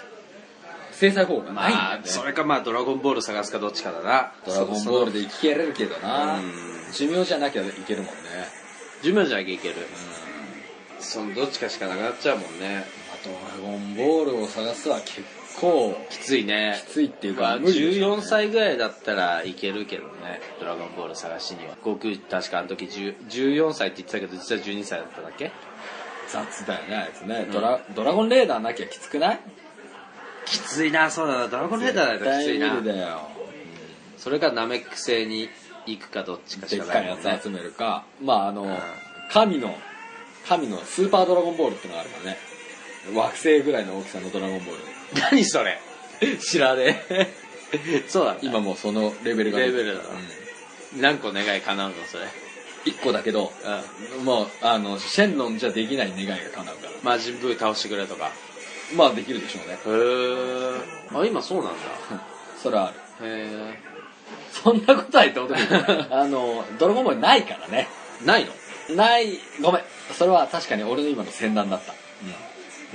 [0.92, 4.34] 制裁方法がないんだよまあね、、それかまあ、ドラゴンボール探すかどっちかだな。
[4.46, 6.52] ドラゴンボールで生きれるけどなうん
[6.92, 8.20] 寿命じゃなきゃいけるもんね
[9.02, 9.76] 寿命じゃなきゃいける。
[11.00, 12.86] そのどっちかしかなくなっちゃうもんね。
[13.24, 15.24] ドラゴンボールを探すは結
[15.60, 16.82] 構きついね。
[16.88, 18.22] きついっていうまあ、か無理でしょうね。
[18.22, 21.76] 14歳ぐらいだったらいけるけどね、ドラゴンボール探しには。
[21.84, 25.52] 悟空、確かあの時10 14歳って言ってたけど、実は12歳だっただっけ？
[26.32, 29.40] 雑だよねあいつね、ドラドラゴンレーダーなきゃきつくない？
[30.46, 32.68] きついな、そうだな、ドラゴンレーダーだときついな。
[32.68, 32.92] 絶対無。
[32.94, 33.22] 理だよ。
[34.18, 35.50] それかナメック星に
[35.86, 37.30] 行くかどっちかしでっかないもんね。
[37.30, 38.06] やつ集めるか。
[38.22, 38.78] まああの、ん。
[39.32, 39.76] 神の
[40.50, 42.38] 神のスーパードラゴンボールってのがあるからね
[43.14, 44.82] 惑星ぐらいの大きさのドラゴンボール
[45.32, 45.80] 何それ？
[46.40, 47.28] 知らねえ。
[48.08, 50.10] そうだ、今もうそのレベルがレベルだな
[50.98, 52.26] 何個願い叶うの、それ
[52.86, 53.52] ？1個だけど、
[54.24, 56.92] もう、あの、シェンロンじゃできない願いが叶うから。
[57.04, 58.32] 魔人ブー倒してくれとか。
[58.96, 59.74] まあできるでしょうね。
[59.74, 61.22] へー。
[61.22, 61.80] あ、今そうなんだ。
[62.62, 63.28] それはある。
[63.28, 63.80] へ
[64.52, 66.08] そんなことは言ってことない。
[66.12, 67.88] あの、ドラゴンボールないからね。
[68.24, 68.26] ー。
[68.28, 68.52] ないの？
[68.96, 69.84] ない、ごめん。
[70.14, 71.94] それは確かに俺の今の戦乱だった。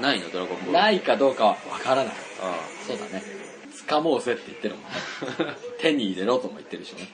[0.00, 0.70] ないのドラゴンボール。
[0.70, 0.72] い。
[0.74, 2.06] ないかどうかはわからない。
[2.42, 2.54] あ
[2.86, 3.22] そうだね。
[3.86, 4.84] 掴もうぜって言ってるもん
[5.48, 5.56] ね。
[5.78, 7.08] 手に入れろとも言ってるでしね。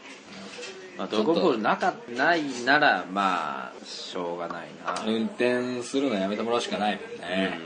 [0.96, 5.02] まあ、ドラゴンボールなかないなら、まあ、しょうがないな。
[5.06, 7.58] 運転するのやめてもらうしかないもんうね。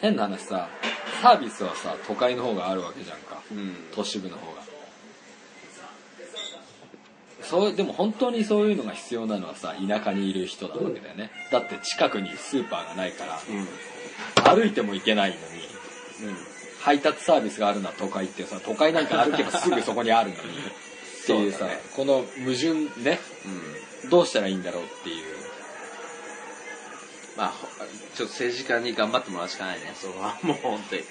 [0.00, 0.68] 変な話さ、
[1.22, 3.42] サービスはさ、都会の方があるわけじゃんか。
[3.52, 3.56] ん。
[3.56, 3.76] うん。
[3.94, 4.55] 都市部の方が。
[7.48, 11.30] そう、でも本当にそういうのが必要なのはさ、田舎にいる人なわけだよね。
[11.50, 14.60] だって近くにスーパーがないから、うん。
[14.60, 15.42] 歩いても行けないのに、
[16.80, 20.42] 配達サービスがあるのは都会ってさ、都会なんか歩けばすぐそこにあるのに、っ
[21.26, 23.18] ていうさ、ねこの矛盾ね、
[24.04, 24.10] うん。
[24.10, 25.36] どうしたらいいんだろうっていう。
[27.36, 27.66] まあ、ほ
[28.14, 30.38] ちょっと政治家に頑張ってもらうしかないね、そこは。
[30.42, 31.02] もう本当に。
[31.02, 31.04] い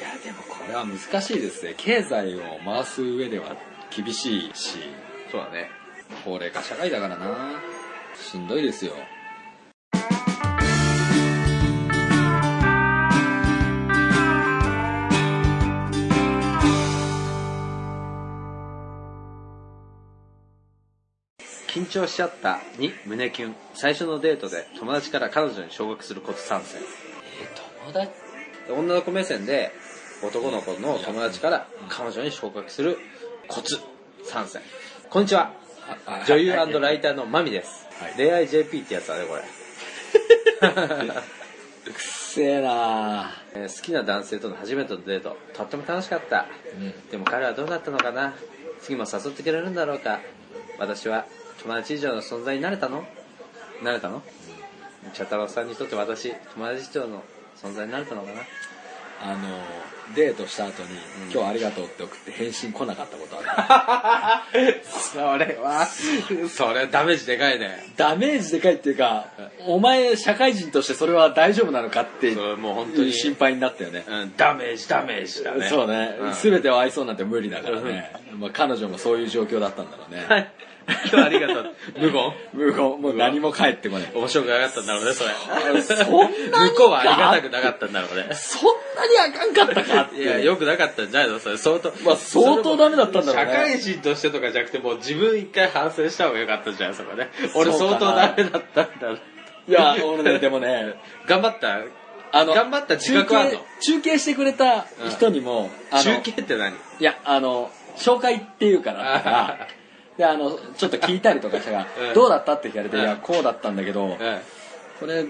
[0.00, 1.74] や、でもこれは難しいですね。
[1.76, 3.56] 経済を回す上では
[3.94, 4.78] 厳しいし、
[5.30, 5.70] そうだね。
[6.24, 7.60] 高齢化社会だからな。
[8.14, 8.92] しんどいですよ。
[21.68, 26.84] 緊張しちゃった2胸キュン最初のデートで友達から彼女に昇格するコツ3選え、
[27.86, 28.12] 友達？
[28.70, 29.72] 女の子目線で
[30.22, 32.98] 男の子の友達から彼女に昇格する
[33.52, 33.78] コツ
[34.24, 34.62] 3選。
[35.10, 35.52] こんにちは。
[36.26, 38.14] 女優ライターのマミです、はい。
[38.16, 39.42] 恋愛 JP ってやつだねこれ、
[41.84, 45.36] くっせえなえー好きな男性との初めてのデート。
[45.52, 46.46] とっても楽しかった。
[46.76, 47.08] うん。
[47.10, 48.32] でも彼はどうだったのかな。
[48.80, 50.20] 次も誘ってくれるんだろうか。
[50.78, 51.26] 私は
[51.62, 53.04] 友達以上の存在になれたの？
[53.82, 54.22] なれたの？
[55.12, 57.22] 茶太郎さんにとって私友達以上の
[57.62, 58.40] 存在になれたのかな？
[59.22, 59.82] あの、
[60.14, 60.88] デートした後に、
[61.32, 64.80] 今日ありがとうって送って返信来なかったことある。
[64.84, 69.26] それはそれダメージでかいねダメージでかいっていうか、
[69.66, 74.04] お前社会人としてそれは大丈夫なのかってそれもう本当に心配になったよね。
[74.06, 76.34] うん、ダメージダメージだねそうねうん。
[76.34, 78.10] すべ、てを愛そうなんて無理だからね。
[78.38, 80.52] まあ彼女もそういう状況だったんだろうね。
[80.86, 81.74] はい今日はありがとう。
[81.98, 82.32] 無言。
[82.52, 84.12] 無言、もう何も返ってこない。
[84.14, 85.30] 面白くなかったんだろうねそれ。
[85.82, 88.34] そんなに向こうはありがたくなかったんだろうね。
[88.34, 90.22] そんなにあかんかったかって。
[90.22, 91.56] いやよくなかったんじゃないのそれ。
[91.56, 93.52] 相当まあ相当ダメだったんだろうね。
[93.52, 97.30] 社会人としてとかじゃなくてもう自分一回反省した方がよかったじゃんそこね。
[97.54, 99.20] 俺相当ダメだったんだろう。
[99.68, 100.94] いや、俺ね、でもね、
[101.28, 101.78] 頑張った？
[102.32, 103.60] あの、頑張った自覚あんの？
[103.80, 106.72] 中継してくれた人にも、中継って何？
[106.72, 109.68] いや、あの、紹介っていうから、
[110.16, 112.14] で、あの、ちょっと聞いたりとかしたら、 うん。
[112.14, 113.02] どうだったって聞かれて、うん。
[113.02, 114.16] いや、こうだったんだけど、うん。
[115.00, 115.24] これ、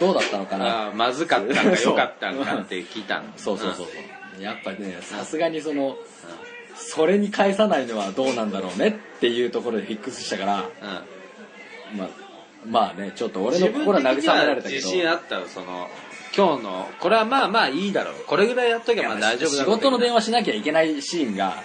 [0.00, 0.88] どうだったのかな？
[0.88, 3.86] あーまずかったんか良かったんかって聞いたのそうそうそう。
[3.86, 4.42] そう。
[4.42, 5.96] やっぱね、さすがにその、
[6.74, 10.62] それに返さないのはどうなんだろうねっていうところでフィックスしたから、うん。
[10.62, 10.64] う
[11.96, 12.08] んまあ、
[12.66, 15.88] まあね、ちょっと俺自の心は分的に慰めらはれたけど、自信あったのその
[16.34, 18.14] 今日のこれはまあまあいいだろう。
[18.26, 21.62] これぐらいやっとけばまあ大丈夫だ仕ろう事の電話しなきゃいけないシーンが、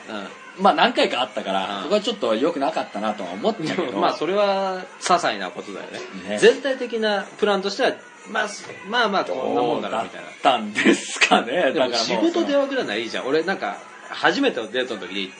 [0.60, 1.84] まあ何回かあったから、うん。
[1.84, 6.00] そこはちょっと良くなかったなとは思っちゃうけど、うんまあそれは些細なことだよね。
[6.30, 6.38] ね。
[6.40, 7.94] 全体的なプランとしては
[8.32, 8.48] まあ
[8.90, 10.28] まあまあこんなもんだろうみたいな。
[10.28, 11.72] ったんですかね。
[11.74, 13.28] でも仕事電話ぐらいならいいじゃん。
[13.28, 13.78] 俺なんか
[14.10, 15.32] 初めてのデートの時に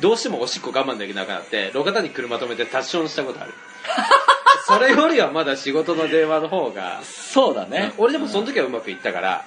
[0.00, 3.54] どうしてもおしっこ我慢できなくなって路肩に車止めてタッチションしたことある。
[4.66, 7.92] それよりはまだ仕事の電話の方がそうだね。
[7.98, 9.44] 俺でもその時はうまくいったから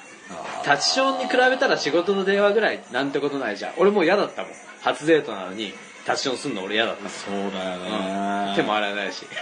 [0.64, 3.74] タッチションに比べたら仕事の電話ぐらいなんてことないじゃん。
[3.78, 5.74] 俺もう嫌だったもん初デートなのに
[6.06, 8.54] タッチションすんの俺嫌だったそうだよね。
[8.56, 9.26] 手も洗えないし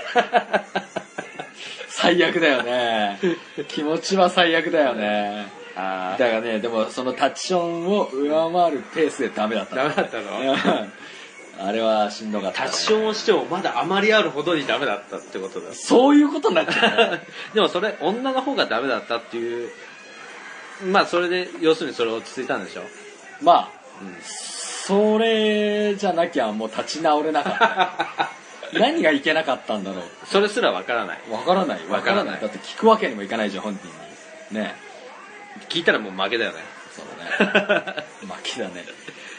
[1.90, 3.20] 最悪だよね。
[3.68, 5.48] 気持ちは最悪だよね。
[5.76, 9.76] あだからね、でもそのタッチションを上回るペースでダメだった。
[9.76, 10.40] ダメだったの？
[10.40, 10.56] うん
[11.60, 17.20] あれはしんどかった、タッチションをしてもまだあまりあるほどにダメだったってことだそういうことになっちゃう。
[17.56, 19.72] でもそれ女の方がダメだったっていう
[20.86, 22.84] まあそれで要するにそれ落ち着いたんでしょ？
[23.42, 23.70] まあ、
[24.02, 24.16] うん
[24.88, 28.32] それじゃなきゃもう立ち直れなかった。
[28.80, 30.04] 何がいけなかったんだろう。
[30.26, 31.80] それすらわからないわからない。
[31.90, 32.42] わからない。
[32.42, 33.86] だって聞くわけにもいかないじゃん、本人
[34.52, 34.62] に。
[34.64, 34.76] ね
[35.68, 36.60] 聞いたらもう負けだよね
[36.96, 37.06] そう
[37.50, 38.04] だね。
[38.24, 38.86] 負けだね。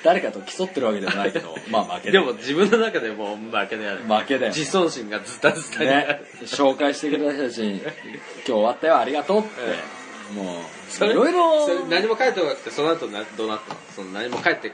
[0.05, 4.53] 誰かと競ってるわけでもないけど、 まあ負けだでも自分の中でもう負けだよね負けだよ。
[4.53, 9.99] 自尊心がズタズタになるね、紹介してくれた人たちに、今日終わったよ、ありがとうって。
[10.35, 10.63] も
[11.03, 13.81] う、いろいろ何も帰ってこなくてその後などうなったの？
[13.97, 14.73] その何も帰って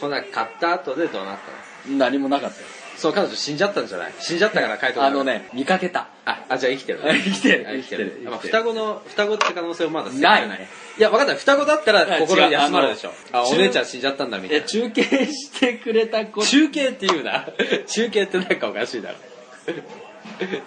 [0.00, 1.38] こなかった後でどうなっ
[1.84, 1.96] たの？
[1.98, 2.66] 何もなかったよ。
[2.96, 4.12] その彼女死んじゃったんじゃない？
[4.20, 6.08] 死んじゃったから書いてあのね、見かけた。
[6.26, 8.04] ああじゃあ生きてる 生きてるあ生きてる。
[8.04, 8.30] 生きてる。
[8.30, 10.48] まあ双子の双子って可能性もまだ捨ててない。
[10.48, 11.02] ねい。
[11.02, 13.12] や分かんない双子だったら心違う休まるでしょ。
[13.32, 17.46] あのあお姉ちゃん死んじゃったんだみたいえ、な中継してくれた子、中継って言うな。
[17.86, 19.16] 中継ってなんかおかしいだろ。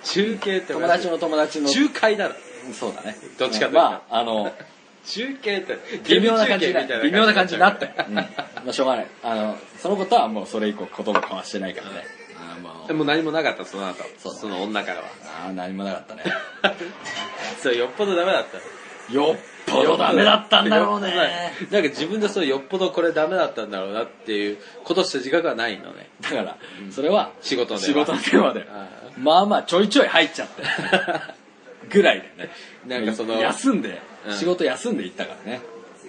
[0.03, 1.03] 中継っておかしい。
[1.03, 2.35] 友達の友達の、仲介だろ。
[2.73, 3.15] そうだね。
[3.37, 3.77] どっちかというと。
[3.79, 4.51] まあ、あの、
[5.05, 8.05] 中継って微妙な感じ微妙な感じになったよよ。
[8.07, 8.15] うん。
[8.15, 8.23] ま
[8.69, 9.07] あ、しょうがない。
[9.21, 12.03] あの、そのことはもうそれ以降言葉交わしてないからね。
[12.37, 15.05] あーまあもう何もなかったその後そその女からは
[15.45, 16.23] あー、何もなかったね。
[17.61, 18.57] そうよっぽどダメだった
[19.13, 21.53] よっぽどダメだったんだろうね。
[21.71, 26.57] なんか自分でそうよっぽどこれダメだったんだろうなっていうことして自覚はないのねだから、
[26.91, 28.67] それは、仕事の電話仕事の電話で。
[28.69, 28.87] あ
[29.17, 30.63] まあまあ、ちょいちょい入っちゃって。
[31.89, 32.51] ぐらいだよね。
[32.87, 35.61] なんかその休んで、うん仕事休んで行ったからね。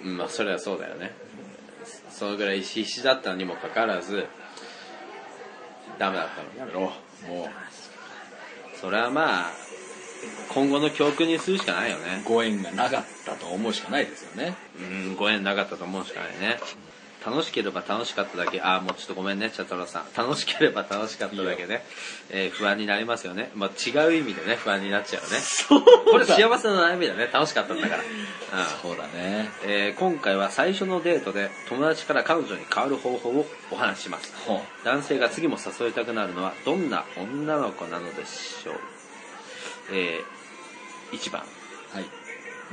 [0.03, 1.13] うんまあそれはそうだよね
[2.09, 4.25] そのぐらい必死だったにもかかわらず
[5.97, 6.91] ダメだったのやめろ。
[7.27, 7.49] も
[8.79, 9.51] それはまあ
[10.49, 14.55] 今後の教訓にするしかないよねう、ご縁がなかったと思うしかないですよね。
[14.79, 16.57] うんご縁なかったと思うしかないね
[17.25, 18.61] 楽しければ楽しかっただけ。
[18.61, 20.05] ああもうちょっとごめんね茶太郎さん。
[20.15, 21.83] 楽しければ楽しかっただけね。
[22.29, 25.37] えー不安になりますよね、まあ、違う意味でね不安になっちゃうよね。
[25.39, 27.29] そうこれ幸せの悩みだね。
[27.31, 28.05] 楽しかったんだから、うん。
[28.81, 29.49] そうだね。
[29.65, 34.33] えー今回は最初のデートで友達から彼女に変わる方法をお話しします。
[34.45, 38.75] ほ男性が次も誘いたくなるのはどんな女の子なのでしょう、
[39.91, 40.21] え
[41.11, 41.41] 1番。
[41.41, 41.45] う。
[41.95, 42.05] はい。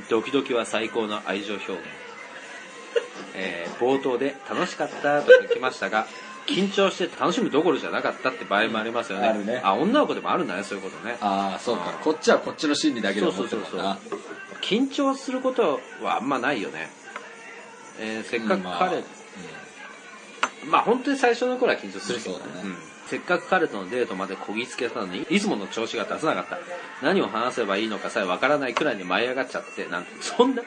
[0.09, 1.81] ドキドキは最高の愛情表現、
[3.35, 6.07] えー冒頭で楽しかったと書きましたが
[6.45, 9.27] 緊張して楽しむどころじゃなかったって場合もありますよね。
[9.27, 9.61] あるね。
[9.63, 11.17] あ女の子でもあるんだねそういうことね。
[11.21, 11.91] ああ、そうか。
[12.03, 13.97] こっちはこっちの心理だけで思ってるもんな。
[14.61, 16.89] 緊張することはあんまないよね、
[17.99, 19.03] えーせっかくまあ彼、
[20.65, 22.69] まあ本当に最初の頃は緊張するけどそうだね。
[22.69, 22.77] ん。
[23.07, 26.57] せっかく彼とのデートまでこぎつけたのにいつもの調子が出せなかった。
[27.01, 30.63] 何を話せばいいのかさえわからないくらいに舞い上がっちゃってなんてそんな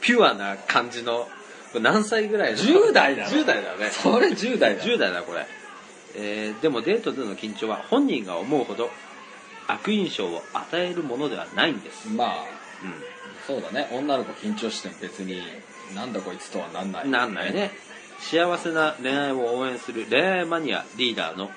[0.00, 1.28] ピュアな感じの
[1.74, 4.96] 何歳ぐらいの？10代だろ10代だよねそれ10代だよ。
[4.96, 5.46] 10代だこれ、
[6.16, 8.90] えーでもデートでの緊張は本人が思うほど
[9.66, 12.44] 悪印象を与えるものではないんです、まあ、
[12.82, 12.94] うん
[13.46, 13.88] そうだね。
[13.92, 15.40] 女の子緊張しても別に、
[15.94, 17.08] なんだこいつとはなんない。
[17.08, 17.54] なんない。
[17.54, 17.70] ね
[18.20, 21.50] 幸せな恋愛を応援する恋愛マニアリーダーの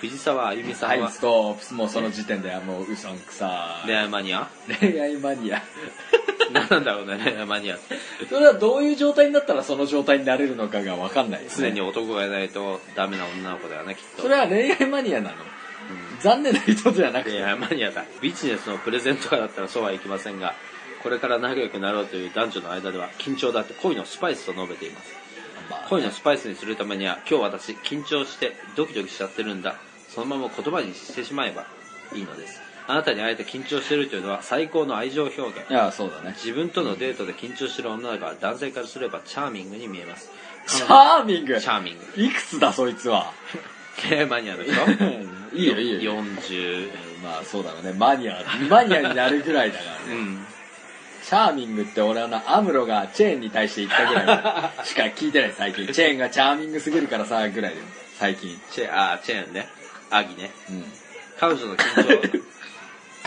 [0.00, 1.74] 藤沢あゆみさはい、んはストップ。
[1.74, 3.86] もうその時点ではもううさんくさい。
[3.86, 4.48] 恋愛マニア？
[4.80, 5.62] 恋愛マニア。
[6.60, 7.96] 何なんだろうねマニアって
[8.28, 11.54] それはどういう状態になったらその状態になれるのかがわかんないよね。
[11.56, 14.22] 常に男がいないとダメな女の子だよねきっと。
[14.22, 15.36] それは恋愛マニアなの？
[16.20, 17.32] 残念な人ではなくて。
[17.32, 18.04] 恋愛マニアだ。
[18.20, 20.54] ビジネスのプレゼントとかだったらそうはいきませんが
[21.02, 25.14] これから仲良くなろうという男女の間では緊張だって恋のスパイスと述べています。
[25.70, 29.76] まあ恋のスパイスにするためには今日私緊張してドキドキしちゃってるんだ。
[30.08, 31.66] そのまま言葉にしてしまえば
[32.14, 36.34] いいのですあなたに会えて緊張してるというのは最高の愛情表現いや、そうだね。
[36.36, 40.30] 自分とのデートで緊張してる女の子は男性からすればチャーミングに見えます
[40.68, 41.60] チャーミング？
[41.60, 43.32] チャーミングいくつだそいつは？
[44.08, 44.72] 恋愛マニアの人
[45.56, 46.12] いいよいいよ。
[46.22, 46.90] 40
[47.22, 47.92] まあそうだろうね。
[47.92, 50.20] マニア、マニアになるぐらいだからね。
[50.20, 50.46] うん
[51.24, 55.86] チャーミングって俺はな、アムロがチェーンに対して言ったぐらい しか聞いてない最近。
[55.92, 57.80] チェーンがチャーミングすぎるからさ、ぐらいで。
[58.16, 58.60] 最近。
[58.70, 59.68] チェあーチェーンね
[60.10, 60.84] アギねうん。
[61.40, 62.42] 彼女の緊張を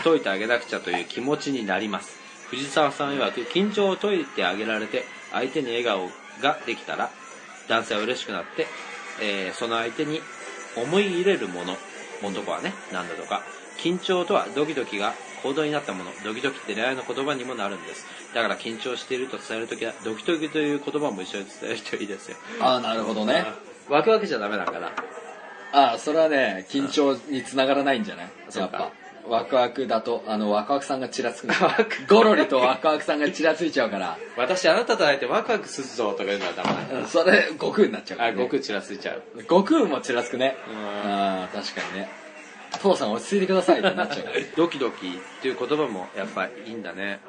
[0.02, 2.18] 解いてあげなくちゃという気持ちになります。
[2.50, 6.08] 藤沢さん曰く緊張を解いてあげられて相手に笑顔
[6.42, 7.10] ができたら
[7.68, 8.66] 男性は嬉しくなって、
[9.22, 10.20] えーその相手に
[10.76, 11.76] 思い入れるもの
[12.22, 13.42] 男はね何だとか
[13.78, 18.04] 緊張とはドキドキが行動になったものドキドキって恋愛の言葉にもなるんです。
[18.34, 22.36] だから緊張していると伝えるときはドキドキという言葉も一緒に伝えるといいですよ。
[22.60, 23.44] ああ、なるほどね。
[23.88, 24.92] ワクワクじゃダメだから
[25.72, 28.28] ああ、それはね、緊張につながらないんじゃない？
[28.50, 28.78] そうか。
[28.78, 28.99] やっぱ。
[29.28, 31.54] ワクワクだと、あの、ワクワクさんがちらつくの。
[32.08, 36.64] ゴロリとワクワクさんがちらついちゃうから、私あなたと会えてワクワクするぞとか言うのはダ
[37.00, 38.38] メそれ、悟空になっちゃうから、あ、ね。
[38.38, 39.22] 悟空ちらついちゃう。
[39.42, 40.56] 悟空もちらつくね。
[40.68, 42.08] うんああ、確かにね。
[42.80, 44.36] 父さん落ち着いてくださいってなっちゃうから。
[44.56, 45.10] ドキドキっ
[45.42, 47.20] ていう言葉もやっぱいいんだね。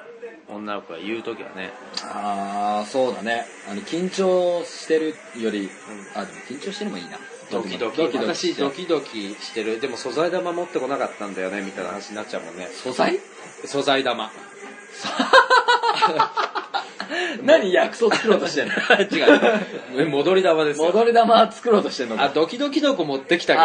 [0.47, 1.71] 女の子が言うときはね。
[2.03, 3.45] ああ、そうだね。
[3.69, 5.69] あの、緊張してるより、
[6.13, 7.17] あ、でも緊張してるのもいいな。
[7.51, 7.97] ドキドキ。
[7.97, 9.79] ドキドキ私ドキドキしてる。
[9.79, 12.67] でも素材玉持ってこなかったんだよね、みたいな話になっちゃうもんね。
[12.67, 13.19] 素材？
[13.65, 14.31] 素材玉。
[17.43, 18.73] 何薬草作ろうとしてんの？
[19.99, 20.09] 違う。
[20.09, 20.85] 戻り玉ですよ。
[20.87, 22.23] 戻り玉作ろうとしてんのか？
[22.23, 23.59] あ、ドキドキの子持ってきたけ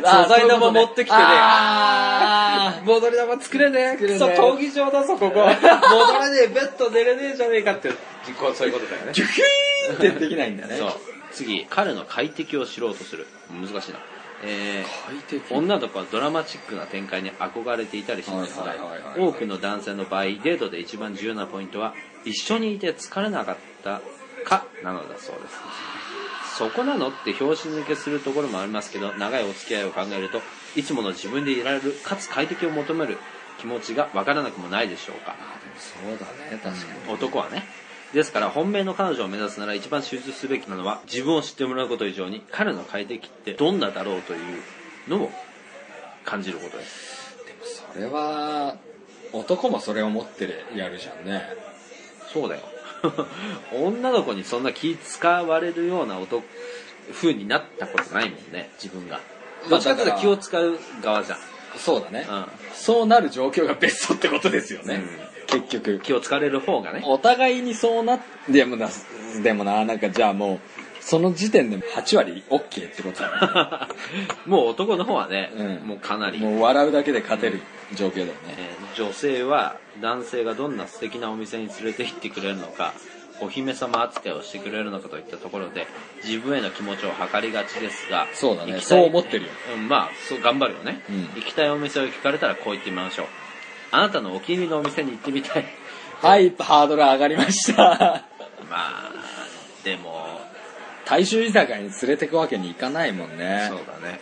[0.00, 1.22] ど、素材玉持ってきてね。
[1.22, 3.96] あ 戻り玉作れねえ。
[3.96, 5.40] クソ、闘技場だぞ、ここ。
[5.40, 7.90] 戻れねえ、ベッド寝れねえじゃねえかって、
[8.56, 9.12] そういうことだよねー。
[9.12, 10.76] ギュヒーンってできないんだね。
[10.76, 10.92] そう。
[11.32, 13.26] 次、彼の快適を知ろうとする。
[13.50, 13.98] 難しいな。
[14.42, 15.54] えー快適。
[15.54, 18.74] 女の子はドラマチックな展開に憧れていたりしますが
[19.18, 24.00] 多くの男性の場合デートで一番重要なポイントは一緒にいて疲れなかった
[24.44, 25.54] かなのだそうです。
[26.56, 30.40] そこなのって拍子抜けするところもありますけど長いお付き合いを考えると
[30.76, 33.18] いつもの自分でいられるかつ快適を求める
[33.58, 35.36] 気持ちがわからなくもないでしょうか。
[35.78, 37.12] そうだね確かに。
[37.12, 37.64] 男はね
[38.14, 44.62] ですから本命の彼女を目指すなら一番集中すべきなのは自分を知ってもらうこと以上に彼の快適ってどんなだろうという
[45.08, 45.30] のを
[46.24, 47.20] 感じることです。
[47.92, 48.76] それは
[49.32, 51.42] 男もそれを持ってやるじゃんね。
[52.32, 52.62] そうだよ。
[53.72, 56.44] 女の子にそんな気使われるような男
[57.12, 59.20] 風になったことないもんね自分が。
[59.68, 61.38] どっちかというと気を使う側じゃん、
[61.76, 62.46] そうだね、うん。
[62.72, 65.02] そうなる状況がベストってことですよね、
[65.50, 66.00] 結局。
[66.00, 67.02] 気を使われる方がね。
[67.04, 68.88] お互いにそうなでもな
[69.42, 70.58] でもななんかじゃあもう
[71.00, 73.88] その時点で8割 OK ってことだ
[74.46, 75.88] もう男の方はね、うん。
[75.88, 77.60] もうかなり、ねもう笑うだけで勝てる
[77.94, 82.92] 状況だよね、えー女性は男性がどんな素敵なお店に連れて行ってくれるのか
[83.40, 85.86] お姫様扱いをしてくれるのかといったところで
[86.24, 88.80] 自分への気持ちを測りがちですがそうだね。
[88.80, 89.50] そう思ってるよ。
[89.76, 91.22] うん、まあそう頑張るよね、うん。
[91.36, 93.26] 行きたいお店を聞かれたらこう言ってみましょう
[93.92, 95.64] あなたのお気に入りのお店に行ってみたい。
[96.20, 98.24] はいハードル上がりました。
[98.68, 99.12] まあ
[99.84, 100.40] でも。
[101.06, 103.66] 大衆居酒屋に連れてくわけにいかないもんね。
[103.68, 104.20] そうだね。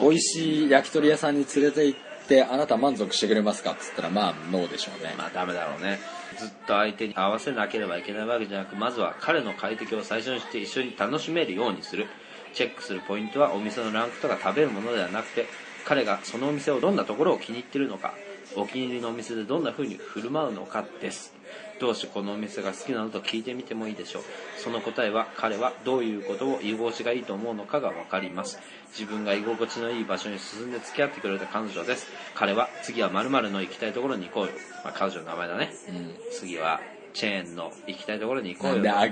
[0.00, 1.98] 美味しい焼き鳥屋さんに連れて行っ
[2.28, 5.14] てあなた満足してくれますかっつったらまあノーでしょうね。
[5.18, 5.98] まあダメだろうね。
[6.38, 12.06] ずっと相手に合わせなければいけないわけじゃなくまずは彼の快適を最初にして一緒に楽しめるようにする。
[12.54, 15.46] チェックするポイントはお店のランクとか食べるものではなくて
[15.84, 18.14] 彼がそのお店をどんなところを気に入ってるのか
[18.56, 21.32] お気に入りのお店でどんな風に振る舞うのかです。
[21.80, 24.22] どうしてこのお店が好きなのと聞いてみてもいいでしょう。
[24.58, 28.58] その答えは彼はどういうことを居心地がいいと思うのかが分かります。
[28.96, 32.06] 自分が居心地のいい場所に進んで付き合ってくれた彼女です。
[32.34, 34.52] 彼は次は〇〇の行きたいところに行こうよ、
[34.84, 35.72] まあ、彼女の名前だね。
[35.88, 36.14] うん。
[36.32, 36.80] 次は
[37.12, 38.74] チェーンの行きたいところに行こうよ。
[38.76, 39.08] なんでア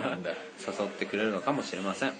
[0.00, 0.30] なんだ。
[0.30, 2.12] 誘ってくれるのかもしれません、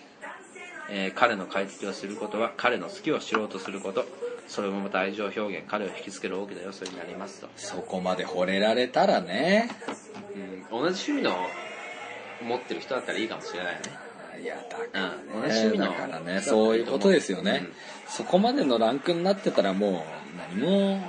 [0.91, 4.05] えー彼の快適をすることは彼の好きを知ろうとすること
[4.47, 9.71] それもまた愛情表現彼を引きつける大きな要素になりますと、そこまで惚れられたらね。
[10.71, 11.35] うん、同じ趣味の
[12.43, 14.05] 持ってる人だったらいいかもしれないよね。
[14.43, 15.43] いやだからね,、うん。
[15.43, 17.73] 同じ趣味のだからねそういうことですよね、うん。
[18.09, 20.05] そこまでのランクになってたらも
[20.53, 21.01] う何も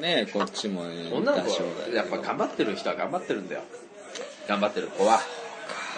[0.00, 1.62] ねこっちも女の子
[1.92, 3.62] やっぱ頑張ってる人は頑張ってるんだよ。
[4.48, 5.20] 頑張ってる子は。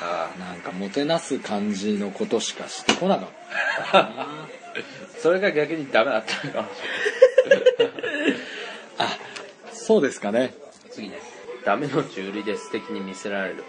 [0.00, 3.28] あなんかもてなす感じのことしかしてこなかっ
[3.90, 4.28] た
[5.18, 6.78] それが逆にダメだったのかもし
[8.98, 9.18] あ
[9.72, 10.38] そうですかね。
[10.40, 10.54] れない
[10.90, 11.20] 次ね。
[11.64, 13.64] ダメの中売で素敵に見せられる。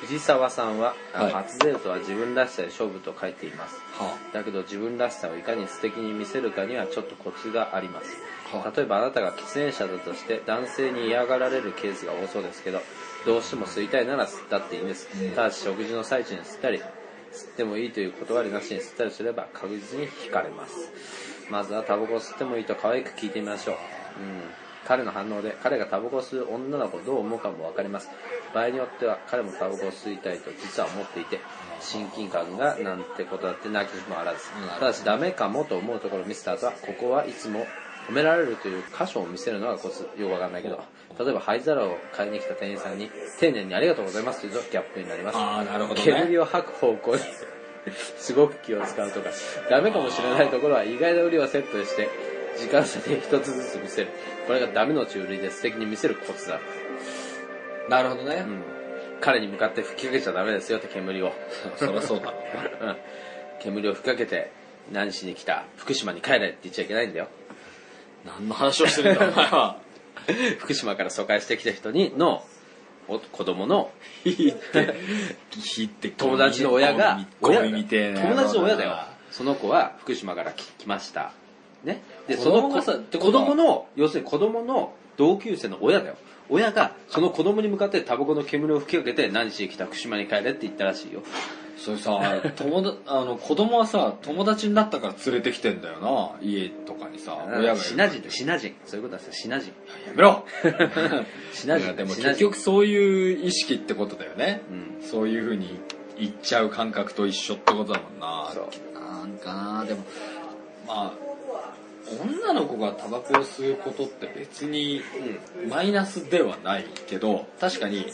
[0.00, 1.32] 藤沢さんは、あはい。
[1.32, 3.76] 初デートは自分らしさで勝負と書いています。
[3.92, 8.16] はだけど自分らしさをいかに素敵に見せるかにはちょっとコツがあります。
[8.52, 12.80] は例えばあなたが喫煙者だとして男性に嫌がられるケースが多そうですけど
[13.26, 15.30] どうしても吸いたいなら吸ったっていいんです、うん。
[15.32, 16.80] ただし食事の最中に吸ったり
[17.32, 20.90] 吸ってもいいという断りなしに吸ったりすれば確実に惹かれます。
[21.50, 23.78] まずはタバコを吸ってもいいと可愛く聞いてみましょう、うん、
[24.86, 28.08] 彼の反応で彼がタバコを吸う女の子をどう思うかも分かります。
[28.54, 31.40] 場合によっては彼もタバコを吸いたいと実は思っていて
[31.80, 34.40] 親近感がなんてことだって泣きもあらず。
[34.62, 34.68] うん。
[34.78, 37.66] ただしダメかもと思うところを見せた後はここはいつも
[38.08, 40.08] 褒められるという箇所を見せるのがコツ。
[40.18, 40.82] よくわかんないけど
[41.18, 45.38] 例えば灰皿を買いに来た店員さんに丁寧にありがとうございますというとギャップになります。
[45.38, 46.02] あーなるほどね。
[46.04, 47.22] 煙を吐く方向に
[48.18, 49.30] すごく気を使うとか
[49.70, 52.08] ダメかもしれないところは意外な売りをセットして
[52.56, 54.08] 時間差で一つずつ見せる。
[54.46, 56.60] これがダメの中類で素敵に見せるコツだ、
[57.88, 58.44] なるほどね。
[58.46, 58.62] うん、
[59.20, 61.32] 彼に向かって吹きかけちゃダメですよって煙を。
[61.76, 62.32] そりゃそうだ。
[62.80, 62.96] うん。
[63.60, 64.50] 煙を吹きかけて
[64.90, 65.64] 何しに来た？
[65.76, 67.28] 福島に帰れって言っちゃいけないんだよ。
[68.26, 69.76] 何の話をしてるんだお前は
[70.58, 72.44] 福島から疎開してきた人にの
[73.08, 73.90] お子供の
[74.24, 74.94] ひって。
[75.58, 76.10] ひって。
[76.10, 78.96] 友達の親が親友達の親だよ。
[79.30, 81.32] その子は福島から来来ました。
[81.84, 82.02] ね。
[82.26, 82.82] でその子
[83.18, 86.16] 子供の要するに子供の同級生の親だよ。
[86.50, 89.86] 親がその子供に向かってタバコの煙を吹きかけて何しに来た？
[89.86, 91.22] 福島に帰れって言ったらしいよ
[91.78, 92.20] それさ
[92.56, 96.46] 友達 あの子供はさ友達になったから連れてきてんだよな。
[96.46, 99.32] 家とかにさ親がシナ人シナ人そういうことですよ。
[99.32, 100.44] シナ人やめろ。
[101.54, 104.62] シナ人でも結局そういう意識ってことだよね、
[105.00, 105.08] うん。
[105.08, 105.78] そういうふうに
[106.18, 108.50] 言っちゃう感覚と一緒ってことだもんな。
[108.52, 109.00] そう。
[109.00, 110.02] なんかなでも
[110.86, 111.28] まあ
[112.20, 115.02] 女の子がタバコを吸うことって別に
[115.68, 118.06] マイナスではないけど確かに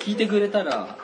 [0.00, 0.98] 聞いてくれたら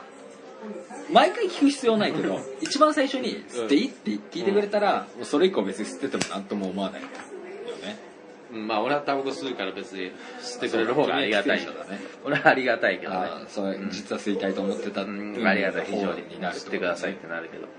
[1.11, 7.97] 毎回聞く必要ないけど一番最初に「吸っていい?」って聞いてくれたら、もうそれ以降別に吸ってても何とも思わないよね。
[8.53, 8.67] うん。
[8.67, 11.99] まあ俺はタバコ吸うから別に吸ってくれる方がありがたいそうだね。
[12.25, 13.29] 俺はありがたいけどね。
[13.47, 15.07] それ実は吸いたいと思ってたう。
[15.07, 15.47] ん。
[15.47, 16.23] ありがたい非常に。
[16.29, 17.63] になる吸ってくださいってなるけど。
[17.63, 17.71] まあ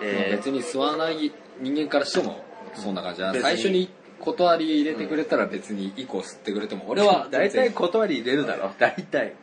[0.00, 3.88] え別に吸わない人間からしてもそんな感じだ最初に
[4.20, 8.72] 断り入れてくれたら別に以降吸ってくれても俺は 大体断り入れるだろ。
[8.78, 9.34] 大体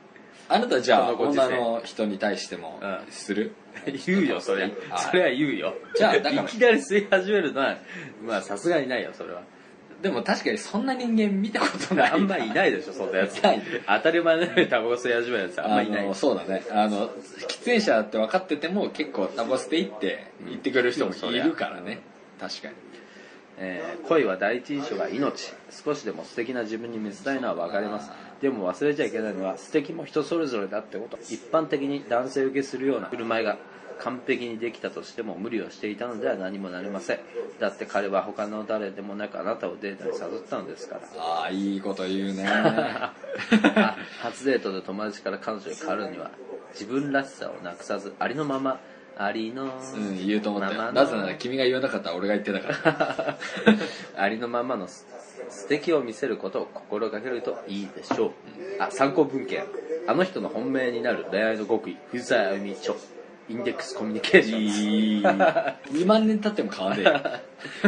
[0.48, 3.00] あなたじゃあ女の人に対してもうん。
[3.12, 3.54] する？
[4.06, 4.72] 言うよそれ。
[4.92, 5.74] あそれは言うよ。
[5.96, 6.44] じゃあだから。
[6.44, 7.78] いきなり吸い始めるのは
[8.24, 9.42] まあさすがにないよそれは。
[10.02, 12.12] でも確かにそんな人間見たことない。
[12.14, 16.16] あんまいないでしょそんなやつ当たり前のようにタバコ吸い始めるやつあんまいない。
[16.16, 16.64] そうだね。
[16.72, 22.00] あの喫煙者って分かってても結構タバコ吸っていいって言ってくれる人もいるからね。
[22.40, 22.74] 確かに。
[23.58, 25.54] えー恋は第一印象が命。
[25.72, 28.12] 少しでも素敵な自分に見せたいのは分かります
[28.42, 31.18] でも忘れちゃいけないのは素敵も人それぞれだってこと。
[31.30, 33.58] 一般的に男性受けするような振る舞いが
[34.00, 37.20] 完璧にできたとしても無理をしていたのでは何もなりません。
[37.60, 41.02] だって彼は他の誰でもなくあなたをデータに誘ったのですから。
[41.18, 42.46] ああいいこと言うね。
[42.50, 43.14] あ
[44.22, 46.32] 初デートで友達から彼女に変わるには
[46.74, 48.80] 自分らしさをなくさずありのまま
[49.18, 49.64] ありの
[49.96, 53.38] うん言うと思ったなぜなら君が言わなかったら俺が言ってたから。
[54.22, 55.08] ありのままのす
[55.56, 58.32] 素敵を見せることを心がけるといいでしょう。
[58.80, 59.64] あ、参考文献。
[60.08, 62.94] あの人の本命になる恋愛の極意、藤沢あゆみ著。
[63.48, 65.22] インデックスコミュニケーション。
[65.94, 67.22] 2万年経っても変わんねえよ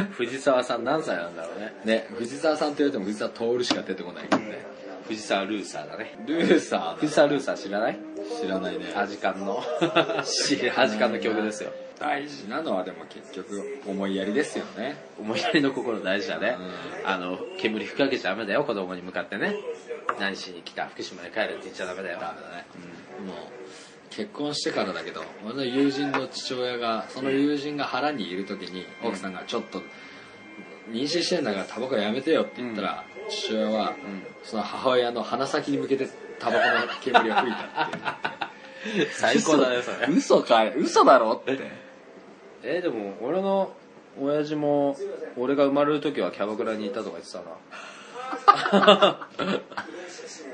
[0.13, 1.73] 藤沢さん何歳なんだろうね。
[1.83, 4.59] ね藤沢さんって言われても藤沢徹しか出てこないけどね
[5.07, 6.15] 藤沢ルーサーだね。
[6.27, 7.97] ルーサー藤沢ルーサー知らない？
[8.41, 9.59] 知らないねアジカンの。
[10.77, 11.71] アジカンの曲ですよ。
[11.99, 14.97] 大事なのはでも結局思いやりですよね。
[15.19, 16.57] 思いやりの心大事だね。
[17.03, 19.55] うあの、煙吹きかけちゃダメだよ、子供に向かってね。
[20.19, 20.87] 何しに来た？
[20.87, 22.19] 福島に帰るって言っちゃダメだよ。
[22.19, 22.65] ダメだね、
[23.25, 23.35] もう
[24.09, 29.81] 結婚してからだけど俺の友人の父親がその友人が腹にいる時に奥さんがちょっと
[30.89, 33.95] 妊娠してんだからタバコやめてよって言ったら、父親は、
[34.43, 36.07] その母親の鼻先に向けて
[36.39, 39.07] タバコの煙を吹いたっていう。
[39.11, 40.07] 最高だね、それ。
[40.15, 40.73] 嘘かい？
[40.77, 41.86] 嘘だろって
[42.63, 43.73] えーでも俺の
[44.19, 44.95] 親父も
[45.37, 49.27] 俺が生まれる時はキャバクラにいたとか言ってたな。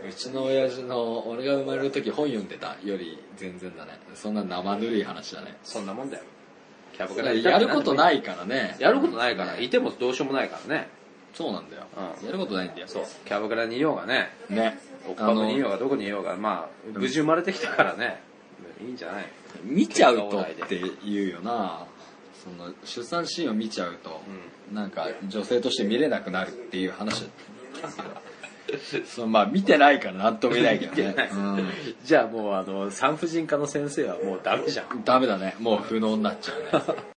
[0.07, 2.75] うちの親父の俺が生まれる時本読んでた。
[2.83, 3.99] より全然だね。
[4.15, 5.57] そんな生ぬるい話だね。
[5.63, 6.23] そんなもんだよ。
[6.91, 8.75] キャバクラにいたやることないいからね。
[8.79, 9.57] やることないから。
[9.59, 10.89] いてもどうしようもないからね。
[11.33, 11.83] そうなんだよ、
[12.21, 12.25] うん。
[12.27, 12.87] やることないんだよ。
[12.87, 13.05] そう。
[13.25, 14.35] キャバクラにいようがね。
[14.49, 14.77] ね。
[15.07, 18.21] おっぱくにいようがどこにいようがまあ無事生まれてきたからね。
[18.81, 19.25] いいんじゃない。
[19.63, 21.85] 見ちゃうとって言うよな
[22.43, 24.21] その出産シーンを見ちゃうと、
[24.73, 27.27] なんか女性として見れなくなるっていう話だ
[29.05, 31.03] そのまあ見てないからなんとも言えないけどね。
[31.07, 31.31] 見てない。
[32.03, 35.55] じゃあもうあの産婦人科の先生はもうダメじゃんうん、ダメだね。
[35.59, 37.12] もう不能になっちゃうね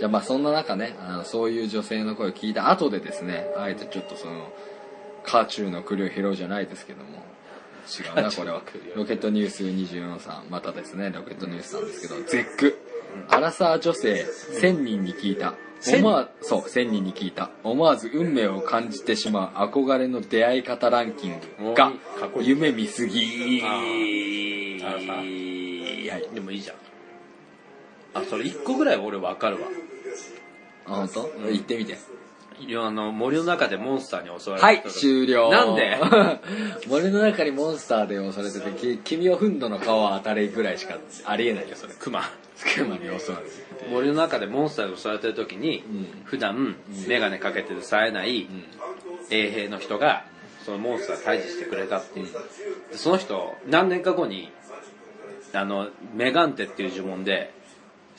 [0.00, 4.50] じゃあまあそんな中ねあのそういう女性の声を聞いた後でですねあえてちょっとその
[5.24, 7.22] カーチューの栗を拾うじゃないですけども
[7.86, 8.62] 違うなこれは。
[8.96, 12.78] ロケットニュース24さんまたですねロケットニュースさんですけど絶句。
[13.28, 14.24] アラサー女性
[14.60, 15.54] 1000人に聞いた。
[15.94, 17.50] 思わそう1000人に聞いた。
[17.62, 21.92] 思わず運命を感じてしまう憧れの出会い方ランキングが
[22.40, 26.34] 夢見すぎあアラサはい。
[26.34, 26.89] でもいいじゃん
[28.14, 29.68] あそれ1個ぐらい俺分かるわ。
[30.86, 31.98] あ本当、言ってみて。
[32.60, 35.50] いやあの森の中でモンスターに襲われはい終了。
[35.50, 35.96] なんで？
[36.88, 41.94] 森の中にモンスターで襲われててき君をフンドの顔は当たれぐらいしかありえないよそれ。
[41.98, 42.30] クマ
[42.76, 43.88] クマに襲われて。
[43.90, 46.06] 森の中でモンスターに襲われてる時に、うん。
[46.24, 46.76] 普段
[47.08, 48.46] 眼鏡かけてる冴えない
[49.30, 50.24] 衛兵の人が
[50.66, 52.26] そのモンスターを退治してくれたっていう、
[52.90, 54.52] でその人何年か後に
[55.54, 57.54] あのメガンテっていう呪文で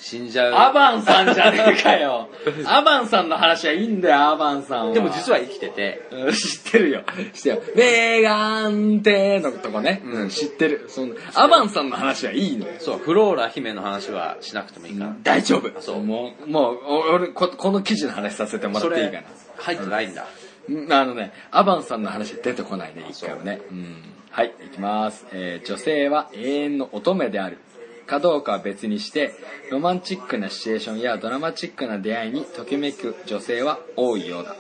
[0.02, 0.54] 死んじゃう。
[0.56, 2.28] アバンさんじゃねえかよ。
[2.66, 4.94] アバンさんの話はいいんだよアバンさんは。
[4.96, 6.08] でも実は生きてて。
[6.12, 7.04] うん知ってるよ。
[7.34, 7.62] 知ってるよ。
[7.76, 10.22] メガンテのとこね、うん。
[10.24, 10.86] うん、知ってる。
[10.88, 12.74] そのアバンさんの話はいいのよ。
[12.80, 15.70] そうフローラ姫の話はしなくてもいいから、大丈夫。
[15.82, 16.04] そう。
[16.04, 19.24] もうもうお俺ここの記事の話させてもらそっていいかれ
[19.58, 20.26] 入ってないんだ、
[20.68, 23.62] なあのねアバンさんの話出てこないね一回もね。
[23.72, 23.74] う。
[23.76, 23.96] ん。
[24.32, 27.58] はいいきます、えー女性は永遠の乙女である
[28.12, 29.34] かどうかは別にして
[29.72, 34.54] ロマンチックなシチュエーションやドラマチックな出会いにときめく女性は多いようだ、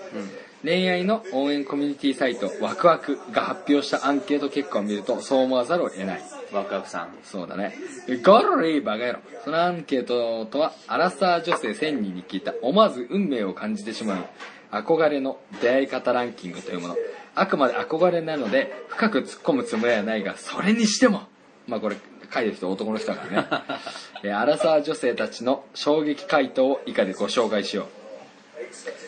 [0.64, 6.22] 恋愛の応援コミュニティサイトワクワクが発表したアンケート結果を見るとそう思わざるを得ない
[6.54, 7.76] ワクワクさんそうだね。
[8.24, 9.20] ゴロリーバカ野郎。
[9.44, 14.26] そのアンケートとは、アラサー女性1000人に聞いた、思わず運命を感じてしまう、
[14.72, 16.98] 憧れの出会い方ランキングというもの。
[17.36, 21.24] あくまで憧れなので、深く突っ込むつもりはないが、それにしても、
[21.68, 21.96] まあこれ、
[22.34, 23.48] 書いてる人男の人だからね。
[24.24, 27.86] えーアラサー女性たちの衝撃回答を以下でご紹介しよう。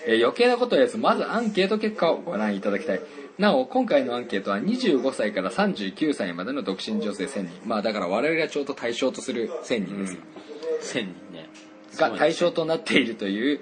[0.08, 3.02] えー余計なことを言わず、まずアンケート結果をご覧いただきたい。
[3.38, 7.50] なお、今回のアンケートは25歳から39歳までの独身女性1000人。
[7.66, 10.18] まあだから我々がちょうど対象とする1000人です。
[10.98, 11.50] 1000人ね
[11.98, 13.60] が対象となっているという、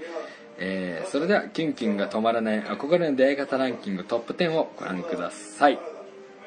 [0.58, 5.80] えーそれではキュンキュンが止まらない憧れの出会い方ランキングトップ10をご覧ください。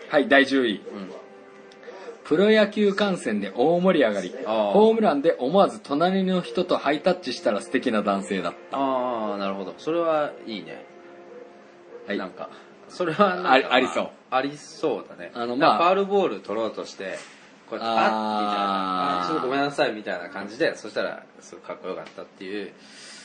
[0.08, 0.80] はい、第10位。
[2.24, 9.74] プロ野球観戦で大盛り上がり、ホームランで思わず隣の人とハイタッチしたら素敵な男性だっああなるほど。
[9.78, 10.84] それはいいね。
[12.06, 12.12] た。
[12.12, 12.18] はい。
[12.18, 12.48] なんか
[12.88, 14.08] それはなんかありありそう。
[14.30, 15.32] ありそうだね。
[15.34, 15.78] あのまあ。
[15.78, 17.18] ファールボール取ろうとして
[17.68, 22.72] こうやってあっみたいなあちょっとごめんなさいみたいな感じでそしたらすごいかっこよかったっていう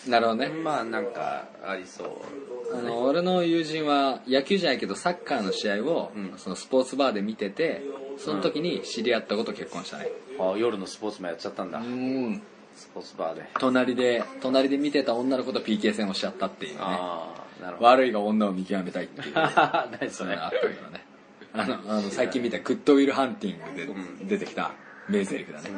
[0.08, 0.50] なるほどね。
[0.50, 7.82] まあなんかありそうあの、俺の友人は野球じゃないけどサッカーの試合を、うんそのスポーツバーで見てて、
[8.18, 10.08] その時に知り合ったこと結婚したね。
[10.40, 12.42] あ夜のスポーツもやっちゃったんだうん。
[12.76, 16.80] スポーツバーで隣で、隣で見てた女の子と PK 戦をしちゃったっていうね。
[16.82, 19.34] ああなるほど悪いが女を見極めたいっていう。
[19.36, 21.06] 何それあったけどね。
[21.52, 24.72] あの、あの最近見たグッドウィルハンティングで出てきた
[25.10, 25.70] 名台詞だね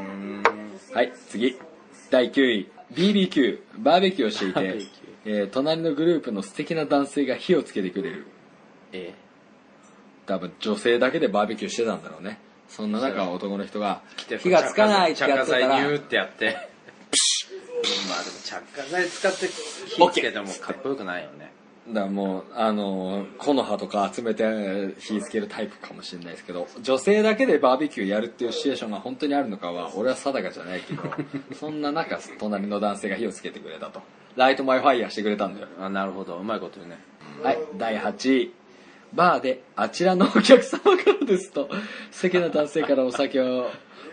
[0.94, 1.58] はい、次。
[2.10, 2.70] 第9位。
[2.94, 4.90] BBQ、バーベキューをしていてバーベキュー、
[5.26, 8.26] えー隣のグループの素敵な男性が火をつけてくれる。
[8.92, 9.14] え
[10.26, 12.40] 多分女性だけでバーベキューしてたんだろうね。
[12.68, 14.02] そんな中、男の人が
[14.40, 16.72] 火がつかないってやってたら、着火剤ニューってやって。
[18.08, 21.52] まあでも着火剤使って火つけてもかっこよくないよね
[21.94, 31.04] だもう、あのー、木の葉とか集めて火つけるタイプかもしれないですけど、女性だけでバーベキューやるっていうシチュエーションが本当にあるのかは、俺は定かじゃないけど、
[31.56, 34.02] そんな中、隣の男性が火をつけてくれたと。
[34.36, 35.68] Light my fire してくれたんだよ。
[35.80, 36.98] あなるほどうまいこと言うね
[37.44, 38.54] はい、第8位。
[39.14, 41.70] バーで、あちらのお客様からですと、
[42.12, 43.70] 素敵な男性からお酒を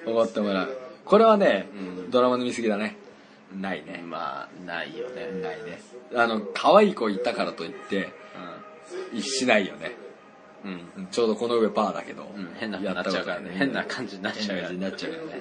[0.06, 0.76] おごってもらう。
[1.04, 2.96] これはね、うんドラマの見過ぎだね。
[3.54, 4.02] ないね。
[4.04, 5.26] まあないよね。
[5.40, 5.80] ないね。
[6.14, 8.10] あの、可愛い子いたからといって、
[9.20, 9.96] しないよね。
[10.64, 10.72] うん。
[10.96, 12.54] うんちょうどこの上バーだけど、うん。
[12.58, 13.50] 変な風になっちゃうからね。
[13.54, 15.40] 変な感じになっちゃうよ感じになっちゃうよね。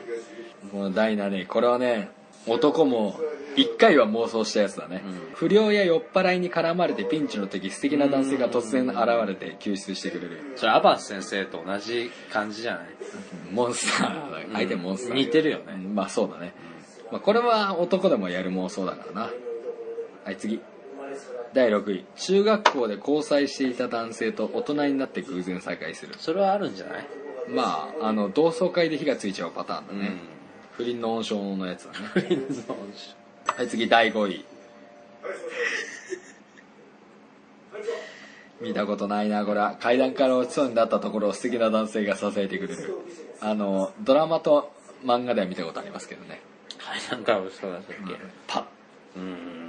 [0.72, 2.10] この第7位これはね
[2.46, 3.20] 男も
[3.56, 5.14] 1回は妄想したやつだね、うん。
[5.34, 8.98] 不良や酔っ払いに絡まれてピンチの時素敵な男性が突然現
[9.28, 10.54] れて救出してくれる。
[10.56, 12.88] それアバンス先生と同じ感じじゃない？
[13.52, 15.74] モンスター相手モンスター、似てるよね。
[15.74, 15.96] うん。
[15.96, 16.54] まあそうだね、
[17.12, 19.32] まあ、これは男でもやる妄想だからな。
[20.26, 20.60] はい次。
[21.54, 22.06] 第6位。
[22.16, 26.16] 中学校で交際していた男性と大人になって偶然再会する。
[26.20, 27.08] それはあるんじゃない？
[27.50, 30.18] まああの同窓会で火がついちゃうパターンだね、うん
[30.74, 31.98] 不倫の温床のやつだね。
[32.14, 32.76] フリンズの
[33.56, 33.88] はい次。
[33.88, 34.46] 第5位。
[38.62, 39.76] 見たことないなこれは。
[39.80, 42.96] 階段から落ちそうになったところを素敵な男性が支えてくれる。
[43.40, 44.72] あのドラマと
[45.04, 46.42] 漫画では見たことありますけどね
[46.88, 48.16] 階段から落ちそうだったっけ
[48.48, 48.64] パッ
[49.16, 49.68] うーん。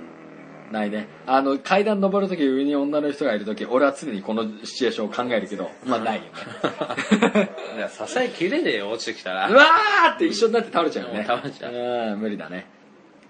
[0.73, 1.09] ないね。
[1.27, 6.29] あの階段登るとき上に女の人がいるとき俺は常にこのシチュエーションを考えるけどまあないよね。
[7.77, 9.49] いや支えきれねえよ落ちてきたら。
[9.49, 11.25] うわーって一緒になって倒れちゃうよね。
[11.27, 11.73] 倒れちゃう。
[11.73, 12.66] うん無理だね。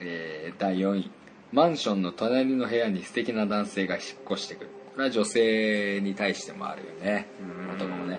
[0.00, 1.10] えー、第4位
[1.52, 4.70] マンションの隣の部屋に素敵な男性が引っ越してくる。
[4.94, 7.28] これは女性に対してもあるよね。
[7.40, 7.74] うん。
[7.76, 8.18] 男もね。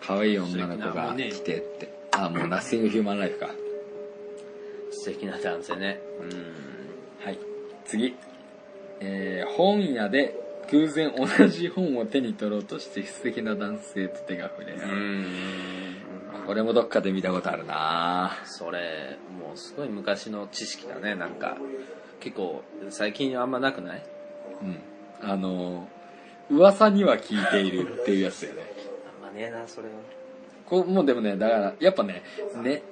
[0.00, 1.92] 可愛い女の子が来てって。
[2.12, 3.50] あもうナッシングヒューマンライフか
[5.02, 6.00] 素敵な男性ね。
[6.20, 6.28] うん。
[7.24, 7.38] はい。
[7.84, 8.14] 次。
[9.00, 10.38] えー、本屋で
[10.70, 15.26] 偶然同じ本を手に取ろうとして素敵な男性と手が触れ合う、うーん。
[16.46, 18.36] これもどっかで見たことあるな。
[18.44, 21.14] それもうすごい昔の知識だね。
[21.16, 21.56] なんか
[22.20, 24.02] 結構最近あんまなくない？
[24.62, 25.28] うん。
[25.28, 25.88] あの
[26.50, 28.62] 噂には聞いているっていうやつだよね。
[29.20, 29.94] あんまねえなそれは。
[30.66, 32.22] こうもうでもねだからやっぱね
[32.62, 32.82] ね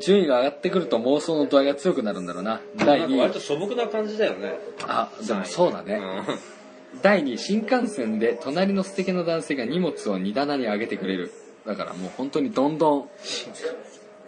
[0.00, 2.60] 順位が上がってくると妄想の度合いが強くなるんだろうな。
[2.76, 3.40] 第2位。
[3.40, 4.58] 素朴な感じだよね。
[4.86, 11.32] あでもそうだね、う第2位新幹線で隣の素敵な男性が荷物を荷棚に上げてくれる。
[11.66, 13.08] だからもう本当にどんどん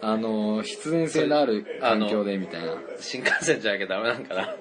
[0.01, 2.75] あの必然性のある環境でみたいな。
[2.75, 4.55] ん新幹線じゃなきゃダメなんかな。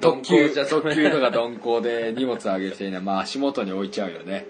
[0.00, 3.00] 特急特急とか鈍行で荷物上げる人いない。
[3.00, 4.46] まあ足元に置いちゃうよね。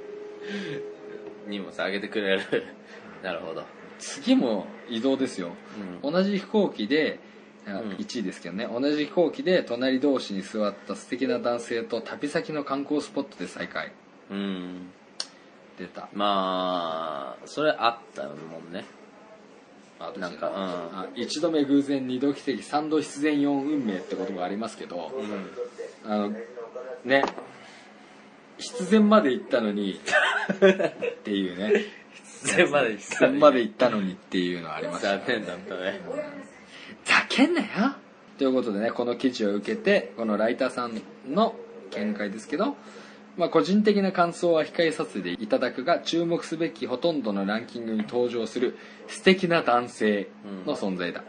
[1.46, 2.42] 荷物あげてくれる。
[3.22, 3.64] なるほど
[4.03, 5.53] 次も移動ですよ、
[6.03, 6.12] うん。
[6.12, 7.20] 同じ飛行機で
[7.64, 7.90] あうん。
[7.92, 8.66] 1位ですけどね。
[8.66, 13.92] 同じ飛行機で隣同士に座った素敵な男性と旅先の観光スポットで再会。
[14.30, 14.90] うん。
[15.78, 16.09] 出た。
[16.12, 18.28] まあそれあったも
[18.68, 18.84] んね。
[20.00, 25.12] あなんかあ一度目偶然二度奇跡三度必然四運命ってことがありますけど、
[26.05, 26.12] うん。
[26.12, 26.34] あの
[27.05, 27.22] ね。
[28.59, 31.84] 必然まで行ったのに っていうね
[32.45, 35.22] 必然まで必然まで行ったのにっていうのはありましたね。
[35.26, 36.01] 残念だったね。
[37.05, 37.66] ざけんなよ。
[38.38, 41.55] ということでねこの記事を受けてこのライターさんの
[41.90, 42.76] 見解ですけど、
[43.36, 48.76] まあ、個人的な感想は控えさせていただくが注目すべきほとんどのランキングに登場する
[49.07, 50.28] 素敵な男性
[50.66, 51.22] の存在だ、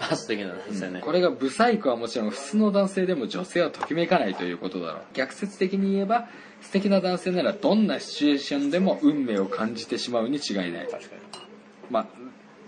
[0.00, 1.00] あ素敵なですよね。
[1.00, 5.02] これがブサイクはもちろん普通の男性でも女性はときめかないということだろう。
[5.14, 6.28] 逆説的に言えば
[6.62, 10.88] 素敵な男性ならどんなシチュエーションでも運命を感じてしまうに違いない。
[10.90, 11.16] 確か
[11.90, 12.06] まあ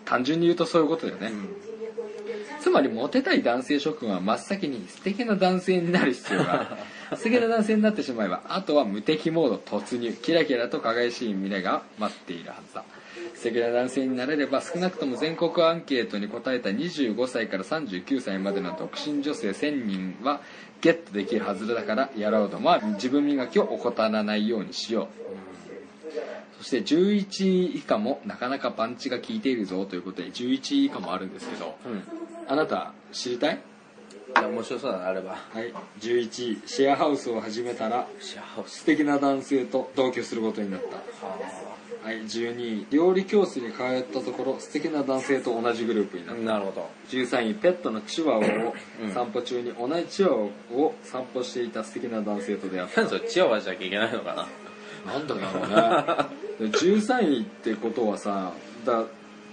[0.05, 1.49] 単純に言うとそういうことだよね、に
[2.61, 6.76] つまりモテたい男性諸君は真っ先に素敵な男性になる必要があ
[7.11, 12.85] る 素敵な男性になってしまえばあとは無敵モード突入キラキラと輝かしい未来が待っているはずだ
[13.43, 20.40] 素敵な男性になれれば少なくとも全国アンケートに答えた25歳から39歳までの独身女性1000人は
[20.80, 25.09] ゲットできるはずだからやろうとは自分磨きを怠らないようにしよ
[26.55, 26.59] う。
[26.59, 32.03] そして11位以下もなかなかパンチが効いているぞということで11位以下もあるんですけどうん。
[32.47, 33.59] あなた知りたい？
[34.36, 35.30] 面白そうなのあれば。
[35.30, 35.74] はい。
[35.99, 38.78] 11位シェアハウスを始めたらシェアハウス。
[38.78, 41.26] 素敵な男性と同居することになった。
[41.26, 41.71] は
[42.11, 42.86] い12位。
[42.90, 46.42] 料理教室に通ったところ素敵な男性と同じグループになった。
[46.42, 46.90] なるほど。
[47.11, 49.12] 13位ペットのチワワをうん。
[49.12, 53.03] 散歩中に同じチワワを散歩していた素敵な男性と出会った。
[53.03, 55.12] なんでそれチワワじゃなきゃいけないのかな。
[55.12, 55.40] なんだろ
[56.61, 56.70] うね。
[56.70, 58.53] 13位ってことはさ
[58.84, 59.05] だ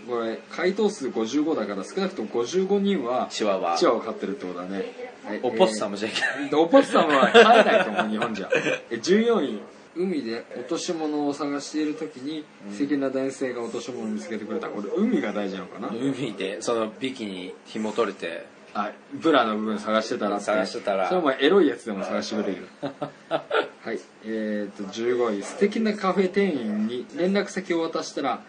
[0.07, 3.77] これ回答数55だから少なくとも55人はチワワ。
[3.77, 4.85] チワワを飼ってるってことだね、
[5.25, 5.39] はい。
[5.43, 6.49] オポッサムじゃいけない。
[6.49, 8.49] でオポッサムは飼えないと思う日本じゃ。
[8.89, 9.59] え14位
[9.99, 14.69] 海で落とし物を探している時に素敵な男性が落とし物を見つけてくれた。
[14.69, 15.89] これ海が大事なのかな？
[15.89, 21.07] 海でそのビキに紐取れてあブラの部分探してたら探してたら。
[21.07, 22.67] それはもうエロいやつでも探してくれる
[23.29, 23.99] はい。
[24.25, 25.43] えー、と15位。
[25.43, 28.41] 素敵なカフェ店員に連絡先を渡したら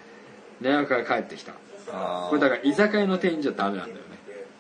[0.61, 1.55] 連絡が返ってきた。
[1.93, 4.03] あこれだから居酒屋の店員じゃダメなんだよね。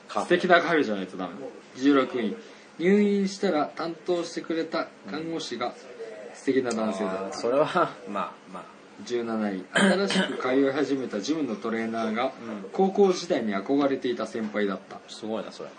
[0.08, 1.34] カ素敵なカフェじゃないとダメ
[1.76, 2.36] 16位。
[2.80, 5.74] 入院したら担当してくれた看護師が
[6.40, 7.26] 素敵な男性だ。
[7.26, 8.80] ったそれはまあ まあ。
[9.06, 12.32] 17位 新しく通い始めたジムのトレーナーが
[12.72, 15.00] 高校時代に憧れていた先輩だった。
[15.08, 15.70] すごいなそれ。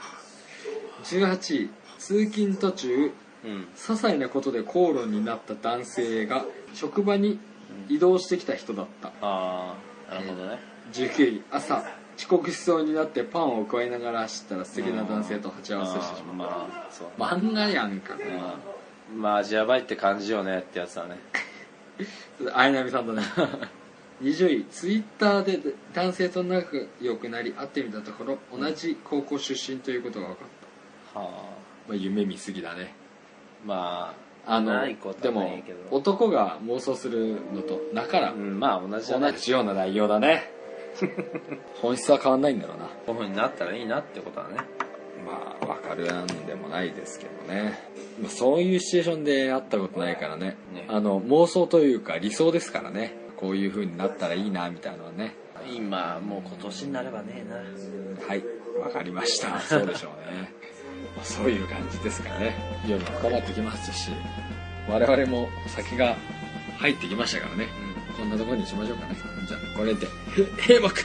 [1.04, 3.12] 18位通勤途中
[3.44, 3.52] うん。
[3.52, 7.40] 些細なことで口論になった男性が職場に
[7.90, 9.10] 移動してきた人だった。
[9.22, 9.76] あ
[10.10, 10.60] あなるほどね。
[10.94, 11.84] 19位朝
[12.18, 16.36] 遅刻しそうになってパンを加えながら走ったら素敵な男性と鉢合わせしてしまう
[17.18, 18.16] まあ漫画やんか。
[18.16, 18.81] うん
[19.16, 21.18] まあ味やばいって感じよねってやつだね。
[22.54, 23.22] あいなみさんとね
[24.22, 30.48] 20位ツイッターで男性と仲良くなり会ってみたところ同じ高校出身ということが分かっ
[31.14, 31.26] た、は
[31.88, 32.94] まあ、夢見すぎだね。
[33.64, 34.74] あまああの
[35.22, 40.52] でも男が妄想するのと中からうんまあ同じ同じような内容だね。
[41.82, 42.86] 本質は変わんないんだろうな。
[42.86, 44.58] こういう風になったらいいなってことだね
[45.26, 47.80] まあ分かるなんでもないですけどね。
[48.22, 50.58] まあそういうシチュエーションで会ったことないからね。
[50.74, 50.86] ね。
[50.88, 53.16] あの妄想というか理想ですからね。
[53.38, 55.36] こういう風になったらいいなみたいなのはね。
[55.76, 58.28] 今もう今年になればねえな。
[58.28, 58.44] はい。
[58.80, 59.60] わかりました。
[59.62, 60.54] そうでしょうね。
[61.16, 62.56] まあそういう感じですかね。
[62.88, 64.12] 夜も深まってきますし
[64.90, 66.16] 我々も先が
[66.78, 67.68] 入ってきましたからね。
[68.18, 69.16] こんなところにしましょうかね。
[69.48, 70.08] じゃあこれで
[70.58, 71.02] 閉幕